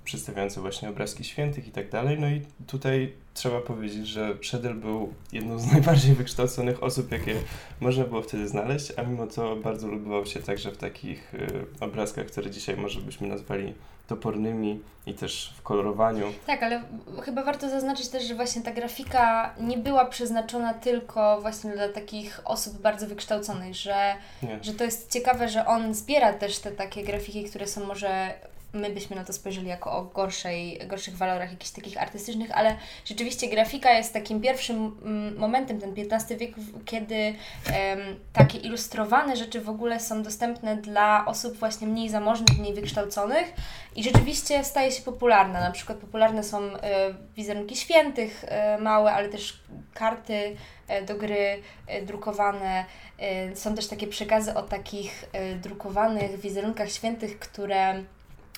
przedstawiające 0.05 0.61
właśnie 0.61 0.89
obrazki 0.89 1.25
świętych 1.25 1.69
i 1.69 1.71
tak 1.71 1.91
dalej. 1.91 2.19
No 2.21 2.29
i 2.29 2.43
tutaj 2.67 3.13
trzeba 3.35 3.61
powiedzieć, 3.61 4.07
że 4.07 4.35
Przedel 4.35 4.75
był 4.75 5.15
jedną 5.33 5.59
z 5.59 5.67
najbardziej 5.73 6.15
wykształconych 6.15 6.83
osób, 6.83 7.13
jakie 7.13 7.35
można 7.81 8.05
było 8.05 8.23
wtedy 8.23 8.49
znaleźć, 8.49 8.93
a 8.97 9.03
mimo 9.03 9.27
to 9.27 9.57
bardzo 9.57 9.89
lubował 9.89 10.27
się 10.27 10.41
także 10.41 10.71
w 10.73 10.77
takich 10.77 11.33
obrazkach, 11.81 12.27
które 12.27 12.51
dzisiaj 12.51 12.77
może 12.77 13.01
byśmy 13.01 13.29
nazwali 13.29 13.75
topornymi 14.07 14.81
i 15.07 15.15
też 15.15 15.55
w 15.57 15.63
kolorowaniu. 15.63 16.33
Tak, 16.47 16.63
ale 16.63 16.83
chyba 17.23 17.45
warto 17.45 17.71
zaznaczyć 17.71 18.09
też, 18.09 18.25
że 18.25 18.35
właśnie 18.35 18.63
ta 18.63 18.73
grafika 18.73 19.55
nie 19.61 19.79
była 19.79 20.05
przeznaczona 20.05 20.75
tylko 20.75 21.41
właśnie 21.41 21.71
dla 21.71 21.89
takich 21.89 22.41
osób 22.45 22.81
bardzo 22.81 23.07
wykształconych, 23.07 23.75
że, 23.75 24.15
że 24.63 24.75
to 24.75 24.85
jest 24.85 25.13
ciekawe, 25.13 25.49
że 25.49 25.67
on 25.67 25.95
zbiera 25.95 26.33
też 26.33 26.59
te 26.59 26.71
takie 26.71 27.05
grafiki, 27.05 27.45
które 27.45 27.67
są 27.67 27.87
może 27.87 28.35
my 28.75 28.91
byśmy 28.91 29.17
na 29.17 29.25
to 29.25 29.33
spojrzeli 29.33 29.69
jako 29.69 29.93
o 29.93 30.03
gorszej, 30.03 30.81
gorszych 30.87 31.17
walorach 31.17 31.51
jakichś 31.51 31.71
takich 31.71 32.03
artystycznych, 32.03 32.51
ale 32.53 32.77
rzeczywiście 33.05 33.49
grafika 33.49 33.93
jest 33.93 34.13
takim 34.13 34.41
pierwszym 34.41 34.77
mm, 35.05 35.39
momentem, 35.39 35.81
ten 35.81 35.95
XV 36.13 36.37
wiek, 36.37 36.55
kiedy 36.85 37.15
um, 37.15 37.35
takie 38.33 38.59
ilustrowane 38.59 39.37
rzeczy 39.37 39.61
w 39.61 39.69
ogóle 39.69 40.01
są 40.01 40.23
dostępne 40.23 40.77
dla 40.77 41.27
osób 41.27 41.57
właśnie 41.57 41.87
mniej 41.87 42.11
zamożnych, 42.11 42.59
mniej 42.59 42.75
wykształconych 42.75 43.53
i 43.97 44.03
rzeczywiście 44.03 44.65
staje 44.65 44.93
się 44.93 45.03
popularna. 45.03 45.61
Na 45.61 45.71
przykład 45.71 45.99
popularne 45.99 46.45
są 46.45 46.65
y, 46.65 46.79
wizerunki 47.37 47.77
świętych 47.77 48.45
y, 48.45 48.83
małe, 48.83 49.13
ale 49.13 49.29
też 49.29 49.61
karty 49.95 50.57
y, 51.03 51.07
do 51.07 51.15
gry 51.15 51.63
drukowane. 52.07 52.85
Są 53.55 53.75
też 53.75 53.89
takie 53.89 54.07
przekazy 54.07 54.55
o 54.55 54.63
takich 54.63 55.25
drukowanych 55.63 56.41
wizerunkach 56.41 56.91
świętych, 56.91 57.39
które 57.39 58.05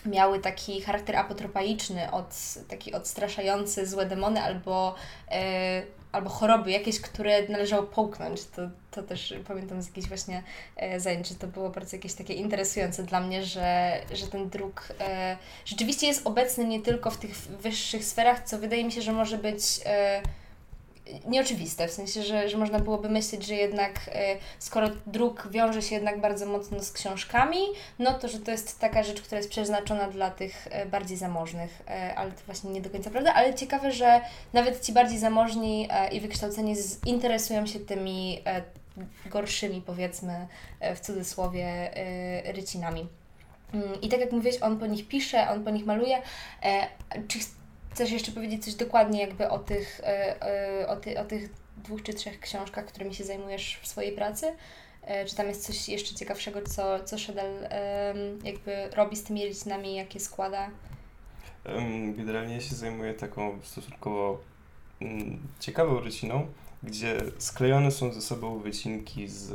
miały 0.06 0.40
taki 0.40 0.80
charakter 0.80 1.16
apotropaiczny, 1.16 2.10
od, 2.10 2.34
taki 2.68 2.94
odstraszający 2.94 3.86
złe 3.86 4.06
demony 4.06 4.42
albo, 4.42 4.94
e, 5.30 5.82
albo 6.12 6.30
choroby 6.30 6.70
jakieś, 6.70 7.00
które 7.00 7.48
należało 7.48 7.82
połknąć. 7.82 8.44
To, 8.44 8.62
to 8.90 9.02
też 9.02 9.34
pamiętam 9.48 9.82
z 9.82 9.86
jakichś 9.86 10.08
właśnie 10.08 10.42
e, 10.76 11.00
zajęć, 11.00 11.28
że 11.28 11.34
to 11.34 11.46
było 11.46 11.70
bardzo 11.70 11.96
jakieś 11.96 12.14
takie 12.14 12.34
interesujące 12.34 13.02
dla 13.02 13.20
mnie, 13.20 13.44
że, 13.44 14.00
że 14.14 14.26
ten 14.26 14.48
druk 14.48 14.88
e, 15.00 15.36
rzeczywiście 15.64 16.06
jest 16.06 16.26
obecny 16.26 16.64
nie 16.64 16.82
tylko 16.82 17.10
w 17.10 17.16
tych 17.16 17.36
wyższych 17.36 18.04
sferach, 18.04 18.44
co 18.44 18.58
wydaje 18.58 18.84
mi 18.84 18.92
się, 18.92 19.02
że 19.02 19.12
może 19.12 19.38
być 19.38 19.62
nieoczywiste, 21.26 21.88
w 21.88 21.90
sensie, 21.90 22.22
że, 22.22 22.48
że 22.48 22.56
można 22.56 22.78
byłoby 22.78 23.08
myśleć, 23.08 23.46
że 23.46 23.54
jednak 23.54 24.10
e, 24.12 24.36
skoro 24.58 24.88
druk 25.06 25.48
wiąże 25.50 25.82
się 25.82 25.94
jednak 25.94 26.20
bardzo 26.20 26.46
mocno 26.46 26.82
z 26.82 26.92
książkami, 26.92 27.58
no 27.98 28.14
to, 28.14 28.28
że 28.28 28.40
to 28.40 28.50
jest 28.50 28.78
taka 28.78 29.02
rzecz, 29.02 29.22
która 29.22 29.36
jest 29.36 29.50
przeznaczona 29.50 30.08
dla 30.08 30.30
tych 30.30 30.68
e, 30.70 30.86
bardziej 30.86 31.16
zamożnych, 31.16 31.82
e, 31.88 32.14
ale 32.14 32.32
to 32.32 32.40
właśnie 32.46 32.70
nie 32.70 32.80
do 32.80 32.90
końca 32.90 33.10
prawda, 33.10 33.34
ale 33.34 33.54
ciekawe, 33.54 33.92
że 33.92 34.20
nawet 34.52 34.84
ci 34.84 34.92
bardziej 34.92 35.18
zamożni 35.18 35.88
i 36.12 36.20
wykształceni 36.20 36.74
interesują 37.06 37.66
się 37.66 37.80
tymi 37.80 38.42
gorszymi, 39.26 39.82
powiedzmy, 39.86 40.46
w 40.96 41.00
cudzysłowie, 41.00 41.90
rycinami. 42.44 43.08
Mm, 43.74 44.00
I 44.00 44.08
tak 44.08 44.20
jak 44.20 44.32
mówiłeś, 44.32 44.62
on 44.62 44.78
po 44.78 44.86
nich 44.86 45.08
pisze, 45.08 45.48
on 45.50 45.64
po 45.64 45.70
nich 45.70 45.86
maluje. 45.86 46.22
Czy 47.28 47.38
chcesz 47.96 48.10
jeszcze 48.10 48.32
powiedzieć 48.32 48.64
coś 48.64 48.74
dokładnie 48.74 49.20
jakby 49.20 49.48
o 49.48 49.58
tych, 49.58 50.00
y, 50.80 50.88
o, 50.88 50.96
ty, 50.96 51.20
o 51.20 51.24
tych 51.24 51.50
dwóch 51.76 52.02
czy 52.02 52.14
trzech 52.14 52.40
książkach, 52.40 52.86
którymi 52.86 53.14
się 53.14 53.24
zajmujesz 53.24 53.78
w 53.82 53.88
swojej 53.88 54.12
pracy? 54.12 54.46
Czy 55.26 55.36
tam 55.36 55.48
jest 55.48 55.66
coś 55.66 55.88
jeszcze 55.88 56.14
ciekawszego, 56.14 56.62
co, 56.62 57.04
co 57.04 57.18
Shedel 57.18 57.68
jakby 58.44 58.88
robi 58.96 59.16
z 59.16 59.24
tymi 59.24 59.44
rycinami, 59.44 59.94
jakie 59.94 60.20
składa? 60.20 60.70
Generalnie 62.16 62.60
się 62.60 62.74
zajmuję 62.74 63.14
taką 63.14 63.58
stosunkowo 63.62 64.40
mm, 65.00 65.38
ciekawą 65.60 66.00
ryciną, 66.00 66.46
gdzie 66.82 67.18
sklejone 67.38 67.90
są 67.90 68.12
ze 68.12 68.22
sobą 68.22 68.58
wycinki 68.58 69.28
z 69.28 69.52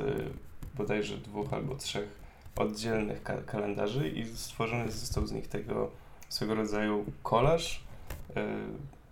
bodajże 0.75 1.17
dwóch 1.17 1.53
albo 1.53 1.75
trzech 1.75 2.09
oddzielnych 2.55 3.23
ka 3.23 3.37
kalendarzy 3.37 4.09
i 4.09 4.37
stworzony 4.37 4.91
został 4.91 5.27
z 5.27 5.31
nich 5.31 5.47
tego 5.47 5.91
swego 6.29 6.55
rodzaju 6.55 7.05
kolaż. 7.23 7.90
Yy, 8.35 8.43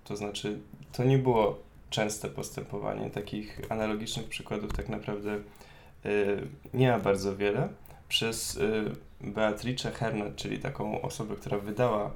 to 0.03 0.15
znaczy, 0.15 0.59
to 0.91 1.03
nie 1.03 1.17
było 1.17 1.59
częste 1.89 2.29
postępowanie. 2.29 3.09
Takich 3.09 3.61
analogicznych 3.69 4.29
przykładów 4.29 4.73
tak 4.73 4.89
naprawdę 4.89 5.39
yy, 6.03 6.47
nie 6.73 6.91
ma 6.91 6.99
bardzo 6.99 7.38
wiele. 7.38 7.69
Przez 8.09 8.55
yy, 8.55 9.31
Beatrice 9.31 9.91
Hernet, 9.91 10.35
czyli 10.35 10.59
taką 10.59 11.01
osobę, 11.01 11.35
która 11.35 11.57
wydała 11.57 12.11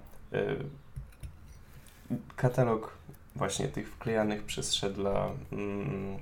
katalog 2.35 2.97
właśnie 3.35 3.67
tych 3.67 3.89
wklejanych 3.89 4.43
przez 4.43 4.73
Szedla 4.73 5.31
mm, 5.51 6.17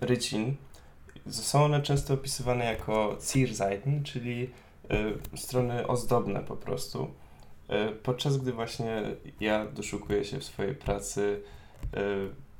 rycin, 0.00 0.56
są 1.30 1.64
one 1.64 1.82
często 1.82 2.14
opisywane 2.14 2.64
jako 2.64 3.18
Zierseiten, 3.32 4.04
czyli 4.04 4.50
strony 5.36 5.86
ozdobne 5.86 6.40
po 6.40 6.56
prostu. 6.56 7.10
Y, 7.70 7.92
podczas 7.92 8.36
gdy 8.36 8.52
właśnie 8.52 9.02
ja 9.40 9.66
doszukuję 9.66 10.24
się 10.24 10.38
w 10.38 10.44
swojej 10.44 10.74
pracy 10.74 11.42
y, 11.96 11.98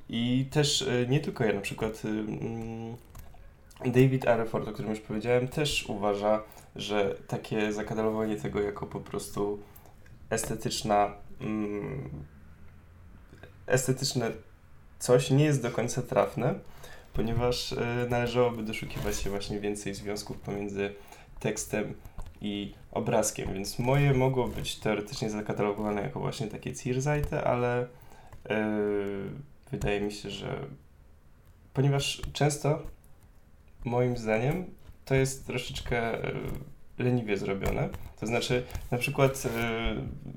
i 0.09 0.47
też 0.51 0.83
y, 0.83 1.07
nie 1.09 1.21
tylko 1.21 1.45
ja, 1.45 1.53
na 1.53 1.61
przykład 1.61 2.05
y, 2.05 2.09
mm, 2.09 2.97
David 3.85 4.29
Areford, 4.29 4.69
o 4.69 4.73
którym 4.73 4.91
już 4.91 5.01
powiedziałem, 5.01 5.49
też 5.49 5.87
uważa, 5.89 6.43
że 6.77 7.17
takie 7.27 7.73
zakatalogowanie 7.73 8.37
tego 8.37 8.61
jako 8.61 8.87
po 8.87 9.01
prostu 9.01 9.59
estetyczna 10.31 11.15
mm, 11.41 12.11
estetyczne 13.67 14.31
coś 14.99 15.31
nie 15.31 15.45
jest 15.45 15.63
do 15.63 15.71
końca 15.71 16.03
trafne, 16.03 16.55
ponieważ 17.13 17.73
e, 17.73 18.07
należałoby 18.11 18.63
doszukiwać 18.63 19.17
się 19.17 19.31
właśnie 19.31 19.61
więcej 19.61 19.95
związków 19.95 20.39
pomiędzy 20.39 20.95
tekstem 21.41 21.95
i 22.41 22.75
obrazkiem, 22.91 23.55
więc 23.55 23.79
moje 23.79 24.15
mogło 24.15 24.49
być 24.49 24.77
teoretycznie 24.77 25.31
zakatalogowane 25.31 26.03
jako 26.03 26.21
właśnie 26.21 26.47
takie 26.47 26.75
Zierseite, 26.75 27.45
ale 27.45 27.87
yy, 28.49 28.57
wydaje 29.71 30.01
mi 30.01 30.13
się, 30.13 30.31
że 30.31 30.59
ponieważ 31.75 32.23
często 32.33 32.83
moim 33.85 34.17
zdaniem 34.17 34.65
to 35.05 35.15
jest 35.15 35.47
troszeczkę 35.47 36.13
yy, 36.13 37.05
leniwie 37.05 37.37
zrobione. 37.37 37.89
To 38.21 38.27
znaczy, 38.27 38.65
na 38.91 38.99
przykład 38.99 39.47
e, 39.47 39.49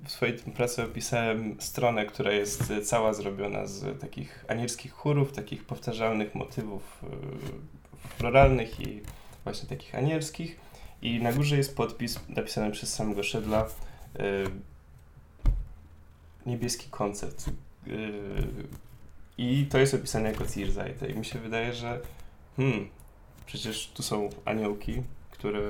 w 0.05 0.11
swojej 0.11 0.37
pracy 0.37 0.83
opisałem 0.83 1.55
stronę, 1.59 2.05
która 2.05 2.31
jest 2.31 2.73
cała 2.83 3.13
zrobiona 3.13 3.65
z 3.67 4.01
takich 4.01 4.45
anielskich 4.47 4.91
chórów, 4.91 5.31
takich 5.31 5.65
powtarzalnych 5.65 6.35
motywów 6.35 7.03
floralnych 8.17 8.79
i 8.79 9.01
właśnie 9.43 9.69
takich 9.69 9.95
anielskich. 9.95 10.59
I 11.01 11.21
na 11.21 11.33
górze 11.33 11.57
jest 11.57 11.75
podpis 11.75 12.19
napisany 12.29 12.71
przez 12.71 12.93
samego 12.93 13.23
Szedla 13.23 13.65
e, 13.65 14.23
niebieski 16.45 16.89
koncert. 16.89 17.45
I 19.37 19.65
to 19.65 19.77
jest 19.77 19.93
opisane 19.93 20.31
jako 20.31 20.45
Zierseite. 20.45 21.09
I 21.09 21.15
mi 21.15 21.25
się 21.25 21.39
wydaje, 21.39 21.73
że 21.73 21.99
hmm, 22.57 22.89
przecież 23.45 23.91
tu 23.93 24.03
są 24.03 24.29
aniołki, 24.45 25.03
które 25.31 25.61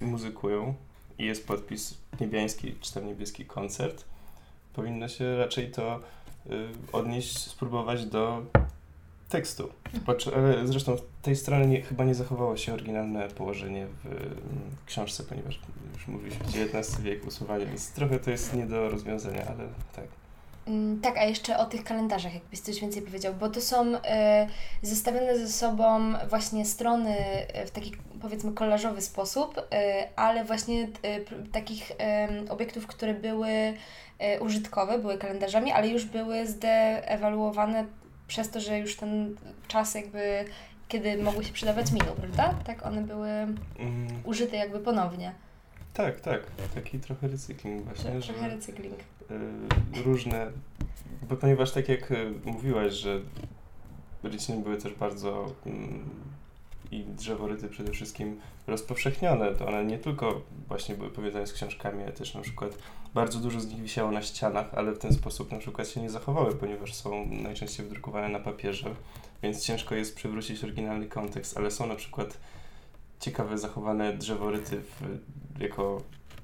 muzykują 0.00 0.74
i 1.18 1.24
jest 1.24 1.46
podpis 1.46 1.98
niebiański 2.20 2.74
czy 2.80 2.94
tam 2.94 3.06
niebieski 3.06 3.44
koncert, 3.44 4.04
powinno 4.72 5.08
się 5.08 5.36
raczej 5.36 5.70
to 5.70 6.00
y, 6.46 6.68
odnieść, 6.92 7.38
spróbować 7.38 8.06
do 8.06 8.42
tekstu. 9.32 9.68
ale 10.36 10.66
zresztą 10.66 10.96
tej 11.22 11.36
stronie 11.36 11.66
nie, 11.66 11.82
chyba 11.82 12.04
nie 12.04 12.14
zachowało 12.14 12.56
się 12.56 12.74
oryginalne 12.74 13.28
położenie 13.28 13.86
w 13.86 14.06
y, 14.06 14.18
książce, 14.86 15.24
ponieważ 15.24 15.60
już 15.94 16.08
mówiliśmy 16.08 16.44
XIX 16.46 17.00
wiek 17.00 17.26
usuwanie, 17.26 17.66
więc 17.66 17.92
trochę 17.92 18.18
to 18.18 18.30
jest 18.30 18.54
nie 18.54 18.66
do 18.66 18.90
rozwiązania, 18.90 19.46
ale 19.46 19.68
tak. 19.96 20.04
Mm, 20.66 21.00
tak, 21.00 21.16
a 21.16 21.24
jeszcze 21.24 21.58
o 21.58 21.66
tych 21.66 21.84
kalendarzach, 21.84 22.34
jakbyś 22.34 22.60
coś 22.60 22.80
więcej 22.80 23.02
powiedział, 23.02 23.34
bo 23.34 23.48
to 23.48 23.60
są 23.60 23.94
y, 23.94 24.00
zestawione 24.82 25.38
ze 25.38 25.48
sobą 25.48 26.14
właśnie 26.28 26.64
strony 26.64 27.16
w 27.66 27.70
taki 27.70 27.92
powiedzmy 28.22 28.52
kolażowy 28.52 29.00
sposób, 29.00 29.58
y, 29.58 29.62
ale 30.16 30.44
właśnie 30.44 30.82
y, 30.82 30.88
takich 31.52 31.92
obiektów, 32.48 32.86
które 32.86 33.14
były 33.14 33.48
y, 33.48 34.40
użytkowe, 34.40 34.98
były 34.98 35.18
kalendarzami, 35.18 35.72
ale 35.72 35.88
już 35.88 36.04
były 36.04 36.46
zdeewaluowane 36.46 37.84
przez 38.32 38.50
to, 38.50 38.60
że 38.60 38.78
już 38.78 38.96
ten 38.96 39.36
czas 39.68 39.94
jakby, 39.94 40.44
kiedy 40.88 41.22
mogły 41.22 41.44
się 41.44 41.52
przydawać 41.52 41.92
minął, 41.92 42.14
prawda? 42.14 42.54
Tak, 42.64 42.86
one 42.86 43.02
były 43.02 43.28
mm. 43.28 43.56
użyte 44.24 44.56
jakby 44.56 44.78
ponownie. 44.78 45.34
Tak, 45.94 46.20
tak. 46.20 46.40
Taki 46.74 46.98
trochę 46.98 47.28
recykling 47.28 47.82
właśnie. 47.82 48.20
Trochę 48.20 48.42
że, 48.42 48.48
recykling. 48.48 48.94
Y, 50.00 50.02
różne, 50.04 50.52
bo 51.28 51.36
ponieważ 51.36 51.72
tak 51.72 51.88
jak 51.88 52.12
mówiłaś, 52.44 52.92
że 52.92 53.20
ryciny 54.22 54.62
były 54.62 54.76
też 54.76 54.94
bardzo 54.94 55.52
mm, 55.66 56.10
i 56.92 57.04
drzeworyty 57.04 57.68
przede 57.68 57.92
wszystkim 57.92 58.40
rozpowszechnione. 58.66 59.54
To 59.54 59.68
one 59.68 59.84
nie 59.84 59.98
tylko 59.98 60.42
właśnie 60.68 60.94
były 60.94 61.10
powiązane 61.10 61.46
z 61.46 61.52
książkami, 61.52 62.02
ale 62.02 62.12
też 62.12 62.34
na 62.34 62.40
przykład 62.40 62.78
bardzo 63.14 63.38
dużo 63.38 63.60
z 63.60 63.66
nich 63.66 63.82
wisiało 63.82 64.10
na 64.10 64.22
ścianach, 64.22 64.74
ale 64.74 64.92
w 64.92 64.98
ten 64.98 65.12
sposób 65.12 65.52
na 65.52 65.58
przykład 65.58 65.88
się 65.88 66.02
nie 66.02 66.10
zachowały, 66.10 66.54
ponieważ 66.54 66.94
są 66.94 67.26
najczęściej 67.26 67.86
wydrukowane 67.86 68.28
na 68.28 68.40
papierze, 68.40 68.94
więc 69.42 69.64
ciężko 69.64 69.94
jest 69.94 70.16
przywrócić 70.16 70.64
oryginalny 70.64 71.06
kontekst, 71.06 71.56
ale 71.56 71.70
są 71.70 71.86
na 71.86 71.94
przykład 71.94 72.38
ciekawe 73.20 73.58
zachowane 73.58 74.12
drzeworyty 74.12 74.80
w, 74.80 75.00
jako 75.60 76.02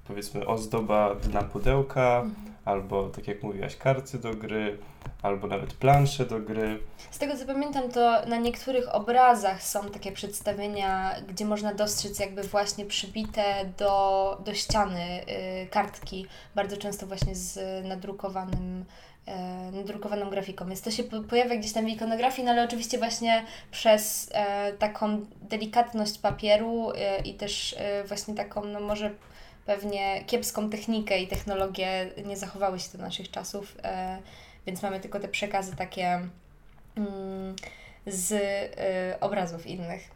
powiedzmy 0.08 0.46
ozdoba 0.46 1.14
dna 1.14 1.42
pudełka, 1.42 2.20
mhm. 2.24 2.54
albo 2.64 3.08
tak 3.08 3.28
jak 3.28 3.42
mówiłaś, 3.42 3.76
karty 3.76 4.18
do 4.18 4.34
gry, 4.34 4.78
albo 5.22 5.46
nawet 5.46 5.74
plansze 5.74 6.26
do 6.26 6.40
gry. 6.40 6.78
Z 7.10 7.18
tego 7.18 7.36
co 7.36 7.46
pamiętam, 7.46 7.90
to 7.90 8.26
na 8.26 8.36
niektórych 8.36 8.94
obrazach 8.94 9.62
są 9.62 9.90
takie 9.90 10.12
przedstawienia, 10.12 11.14
gdzie 11.28 11.44
można 11.44 11.74
dostrzec 11.74 12.18
jakby 12.18 12.42
właśnie 12.42 12.86
przybite 12.86 13.72
do, 13.78 14.40
do 14.44 14.54
ściany 14.54 15.24
y, 15.62 15.66
kartki, 15.66 16.26
bardzo 16.54 16.76
często 16.76 17.06
właśnie 17.06 17.34
z 17.34 17.84
nadrukowanym 17.86 18.84
y, 19.28 19.72
nadrukowaną 19.72 20.30
grafiką. 20.30 20.66
Więc 20.66 20.82
to 20.82 20.90
się 20.90 21.04
pojawia 21.04 21.56
gdzieś 21.56 21.72
tam 21.72 21.84
w 21.84 21.88
ikonografii, 21.88 22.44
no 22.46 22.50
ale 22.50 22.64
oczywiście 22.64 22.98
właśnie 22.98 23.44
przez 23.70 24.30
e, 24.32 24.72
taką 24.72 25.20
delikatność 25.42 26.18
papieru 26.18 26.92
i 27.24 27.34
też 27.34 27.76
właśnie 28.06 28.34
taką, 28.34 28.64
no 28.64 28.80
może 28.80 29.10
pewnie 29.68 30.24
kiepską 30.26 30.70
technikę 30.70 31.18
i 31.20 31.28
technologię 31.28 32.10
nie 32.26 32.36
zachowały 32.36 32.80
się 32.80 32.98
do 32.98 33.04
naszych 33.04 33.30
czasów, 33.30 33.76
e, 33.82 34.18
więc 34.66 34.82
mamy 34.82 35.00
tylko 35.00 35.20
te 35.20 35.28
przekazy 35.28 35.76
takie 35.76 36.28
mm, 36.96 37.56
z 38.06 38.32
e, 38.32 39.20
obrazów 39.20 39.66
innych. 39.66 40.10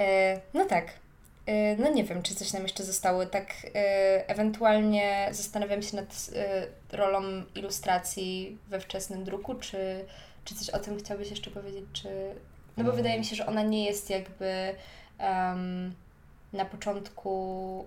E, 0.00 0.40
no 0.54 0.64
tak. 0.64 0.92
No 1.78 1.90
nie 1.90 2.04
wiem, 2.04 2.22
czy 2.22 2.34
coś 2.34 2.52
nam 2.52 2.62
jeszcze 2.62 2.84
zostało. 2.84 3.26
Tak 3.26 3.54
ewentualnie 4.26 5.28
zastanawiam 5.30 5.82
się 5.82 5.96
nad 5.96 6.30
rolą 6.92 7.22
ilustracji 7.54 8.58
we 8.68 8.80
wczesnym 8.80 9.24
druku, 9.24 9.54
czy, 9.54 10.04
czy 10.44 10.54
coś 10.54 10.70
o 10.70 10.78
tym 10.78 10.98
chciałbyś 10.98 11.30
jeszcze 11.30 11.50
powiedzieć, 11.50 11.84
czy... 11.92 12.08
No 12.76 12.84
bo 12.84 12.90
mm. 12.90 12.96
wydaje 12.96 13.18
mi 13.18 13.24
się, 13.24 13.36
że 13.36 13.46
ona 13.46 13.62
nie 13.62 13.84
jest 13.84 14.10
jakby 14.10 14.74
um, 15.20 15.94
na 16.52 16.64
początku 16.64 17.86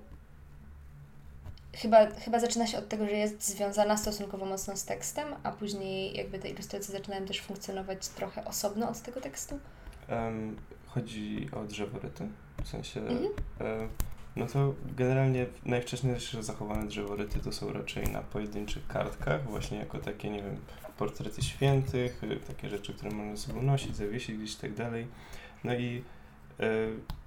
chyba, 1.74 2.12
chyba 2.12 2.40
zaczyna 2.40 2.68
się 2.68 2.78
od 2.78 2.90
tego, 2.90 3.06
że 3.06 3.12
jest 3.12 3.44
związana 3.44 3.98
stosunkowo 3.98 4.46
mocno 4.46 4.78
z 4.78 4.86
tekstem, 4.86 5.28
a 5.44 5.52
później 5.52 6.18
jakby 6.18 6.40
te 6.40 6.50
ilustracje 6.50 6.92
zaczynają 6.92 7.26
też 7.26 7.42
funkcjonować 7.42 8.08
trochę 8.08 8.46
osobno 8.46 8.90
od 8.90 9.02
tego 9.02 9.22
tekstu. 9.22 9.60
Um, 10.10 10.58
chodzi 10.88 11.50
o 11.52 11.64
drzeworyty, 11.64 12.28
w 12.64 12.68
sensie... 12.68 13.00
Mhm. 13.00 13.24
Um, 13.60 13.90
no 14.36 14.48
to 14.48 14.74
generalnie 14.98 15.46
najwcześniejsze 15.66 16.44
zachowane 16.44 16.88
drzeworyty 16.88 17.40
to 17.40 17.52
są 17.52 17.74
raczej 17.74 18.04
na 18.04 18.22
pojedynczych 18.22 18.88
kartkach, 18.88 19.50
właśnie 19.50 19.78
jako 19.78 19.98
takie, 19.98 20.30
nie 20.30 20.44
wiem, 20.44 20.58
portrety 20.98 21.42
świętych, 21.42 22.24
y, 22.24 22.40
takie 22.48 22.70
rzeczy, 22.70 22.94
które 22.94 23.12
można 23.12 23.38
sobą 23.38 23.62
nosić, 23.62 23.96
zawiesić 23.96 24.38
gdzieś 24.38 24.54
i 24.54 24.58
tak 24.58 24.74
dalej. 24.74 25.08
No 25.64 25.74
i 25.74 26.04
y, 26.60 27.19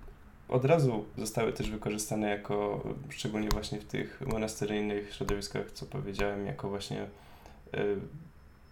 od 0.49 0.65
razu 0.65 1.05
zostały 1.19 1.53
też 1.53 1.71
wykorzystane 1.71 2.29
jako, 2.29 2.83
szczególnie 3.09 3.49
właśnie 3.49 3.79
w 3.81 3.85
tych 3.85 4.21
monasteryjnych 4.27 5.15
środowiskach, 5.15 5.71
co 5.71 5.87
powiedziałem, 5.87 6.47
jako 6.47 6.69
właśnie 6.69 7.03
y, 7.03 7.97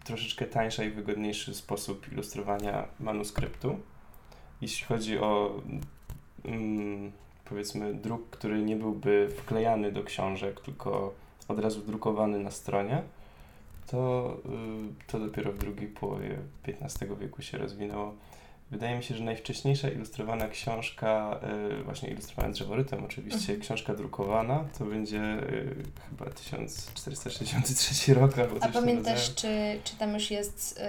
troszeczkę 0.05 0.47
tańszy 0.47 0.87
i 0.87 0.91
wygodniejszy 0.91 1.55
sposób 1.55 2.13
ilustrowania 2.13 2.89
manuskryptu. 3.01 3.79
Jeśli 4.61 4.87
chodzi 4.87 5.19
o 5.19 5.61
mm, 6.45 7.13
powiedzmy 7.45 7.95
druk, 7.95 8.31
który 8.31 8.63
nie 8.63 8.77
byłby 8.77 9.29
wklejany 9.37 9.93
do 9.93 10.05
książek, 10.05 10.61
tylko 10.61 11.15
od 11.49 11.59
razu 11.59 11.81
drukowany 11.81 12.39
na 12.39 12.51
stronie, 12.51 13.03
to, 13.91 14.37
y, 15.01 15.11
to 15.13 15.19
dopiero 15.19 15.53
w 15.53 15.59
drugiej 15.59 15.89
połowie 15.89 16.39
XV 16.67 17.17
wieku 17.21 17.43
się 17.43 17.59
rozwinęło. 17.59 18.15
Wydaje 18.71 18.97
mi 18.97 19.03
się, 19.03 19.15
że 19.15 19.25
najwcześniejsza 19.25 19.89
ilustrowana 19.89 20.49
książka, 20.49 21.41
y, 21.81 21.85
właśnie 21.85 22.09
ilustrowana 22.09 22.55
drzeworytem 22.55 23.05
oczywiście, 23.05 23.39
mhm. 23.39 23.61
książka 23.61 23.95
drukowana, 23.95 24.65
to 24.79 24.85
będzie 24.85 25.23
y, 25.23 25.75
chyba 26.11 26.31
1463 26.31 28.15
rok 28.15 28.39
albo 28.39 28.61
coś 28.61 28.69
A 28.69 28.73
pamiętasz, 28.73 29.35
czy, 29.35 29.81
czy 29.85 29.97
tam 29.97 30.15
już 30.15 30.31
jest 30.31 30.83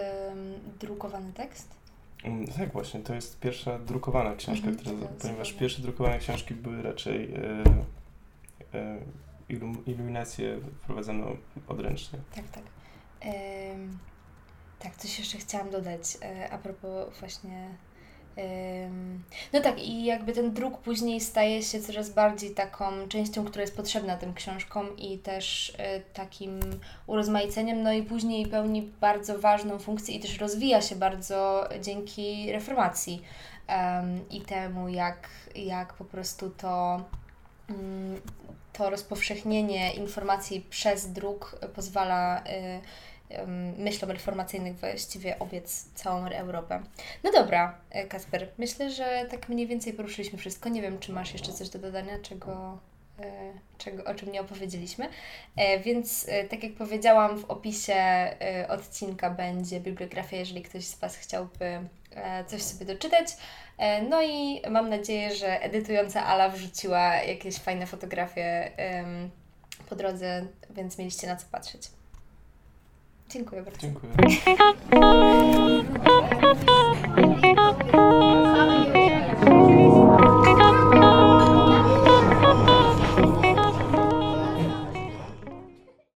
drukowany 0.79 1.33
tekst? 1.33 1.67
Mm, 2.23 2.47
tak, 2.47 2.73
właśnie, 2.73 2.99
to 2.99 3.13
jest 3.15 3.39
pierwsza 3.39 3.79
drukowana 3.79 4.35
książka, 4.35 4.67
mhm, 4.67 4.77
która, 4.77 5.07
ponieważ 5.21 5.53
pierwsze 5.53 5.81
drukowane 5.81 6.19
książki 6.19 6.53
były 6.53 6.81
raczej 6.81 7.33
iluminację 9.87 10.59
wprowadzano 10.81 11.25
odręcznie. 11.67 12.19
Tak, 12.35 12.45
tak. 12.47 12.63
Ym, 13.73 13.97
tak, 14.83 14.95
coś 14.95 15.19
jeszcze 15.19 15.37
chciałam 15.37 15.69
dodać 15.69 16.01
e, 16.21 16.49
a 16.51 16.57
propos 16.57 17.19
właśnie. 17.19 17.67
No 19.53 19.61
tak, 19.61 19.83
i 19.83 20.05
jakby 20.05 20.33
ten 20.33 20.53
druk 20.53 20.77
później 20.77 21.21
staje 21.21 21.63
się 21.63 21.81
coraz 21.81 22.09
bardziej 22.09 22.51
taką 22.51 23.07
częścią, 23.07 23.45
która 23.45 23.61
jest 23.61 23.75
potrzebna 23.75 24.17
tym 24.17 24.33
książkom 24.33 24.97
i 24.97 25.17
też 25.17 25.69
y, 25.69 25.73
takim 26.13 26.59
urozmaiceniem, 27.07 27.83
no 27.83 27.93
i 27.93 28.03
później 28.03 28.47
pełni 28.47 28.81
bardzo 28.81 29.39
ważną 29.39 29.79
funkcję 29.79 30.15
i 30.15 30.19
też 30.19 30.37
rozwija 30.37 30.81
się 30.81 30.95
bardzo 30.95 31.69
dzięki 31.81 32.51
reformacji 32.51 33.21
ym, 34.01 34.29
i 34.29 34.41
temu, 34.41 34.89
jak, 34.89 35.29
jak 35.55 35.93
po 35.93 36.05
prostu 36.05 36.49
to 36.49 37.01
mm, 37.69 38.21
to 38.73 38.89
rozpowszechnienie 38.89 39.93
informacji 39.93 40.65
przez 40.69 41.11
druk 41.11 41.55
pozwala 41.75 42.39
y, 42.39 42.81
myślom 43.77 44.11
reformacyjnych 44.11 44.75
właściwie 44.75 45.39
obiec 45.39 45.85
całą 45.95 46.25
Europę. 46.25 46.83
No 47.23 47.31
dobra, 47.31 47.77
e, 47.89 48.07
Kasper, 48.07 48.47
myślę, 48.57 48.91
że 48.91 49.25
tak 49.31 49.49
mniej 49.49 49.67
więcej 49.67 49.93
poruszyliśmy 49.93 50.39
wszystko. 50.39 50.69
Nie 50.69 50.81
wiem, 50.81 50.99
czy 50.99 51.11
masz 51.11 51.33
jeszcze 51.33 51.53
coś 51.53 51.69
do 51.69 51.79
dodania, 51.79 52.19
czego, 52.19 52.77
e, 53.19 53.53
czego, 53.77 54.03
o 54.03 54.15
czym 54.15 54.31
nie 54.31 54.41
opowiedzieliśmy. 54.41 55.09
E, 55.55 55.79
więc 55.79 56.27
tak 56.49 56.63
jak 56.63 56.73
powiedziałam, 56.73 57.39
w 57.39 57.45
opisie 57.45 57.95
odcinka 58.69 59.29
będzie 59.29 59.79
bibliografia, 59.79 60.37
jeżeli 60.37 60.61
ktoś 60.61 60.85
z 60.85 60.99
Was 60.99 61.17
chciałby 61.17 61.79
coś 62.47 62.61
sobie 62.61 62.85
doczytać. 62.85 63.27
No 64.09 64.21
i 64.21 64.61
mam 64.69 64.89
nadzieję, 64.89 65.35
że 65.35 65.61
edytująca 65.61 66.25
Ala 66.25 66.49
wrzuciła 66.49 67.15
jakieś 67.15 67.55
fajne 67.55 67.87
fotografie 67.87 68.71
po 69.89 69.95
drodze, 69.95 70.45
więc 70.69 70.97
mieliście 70.97 71.27
na 71.27 71.35
co 71.35 71.45
patrzeć. 71.51 71.81
Dziękuję 73.33 73.61
bardzo. 73.61 73.79
Dziękuję. 73.79 74.11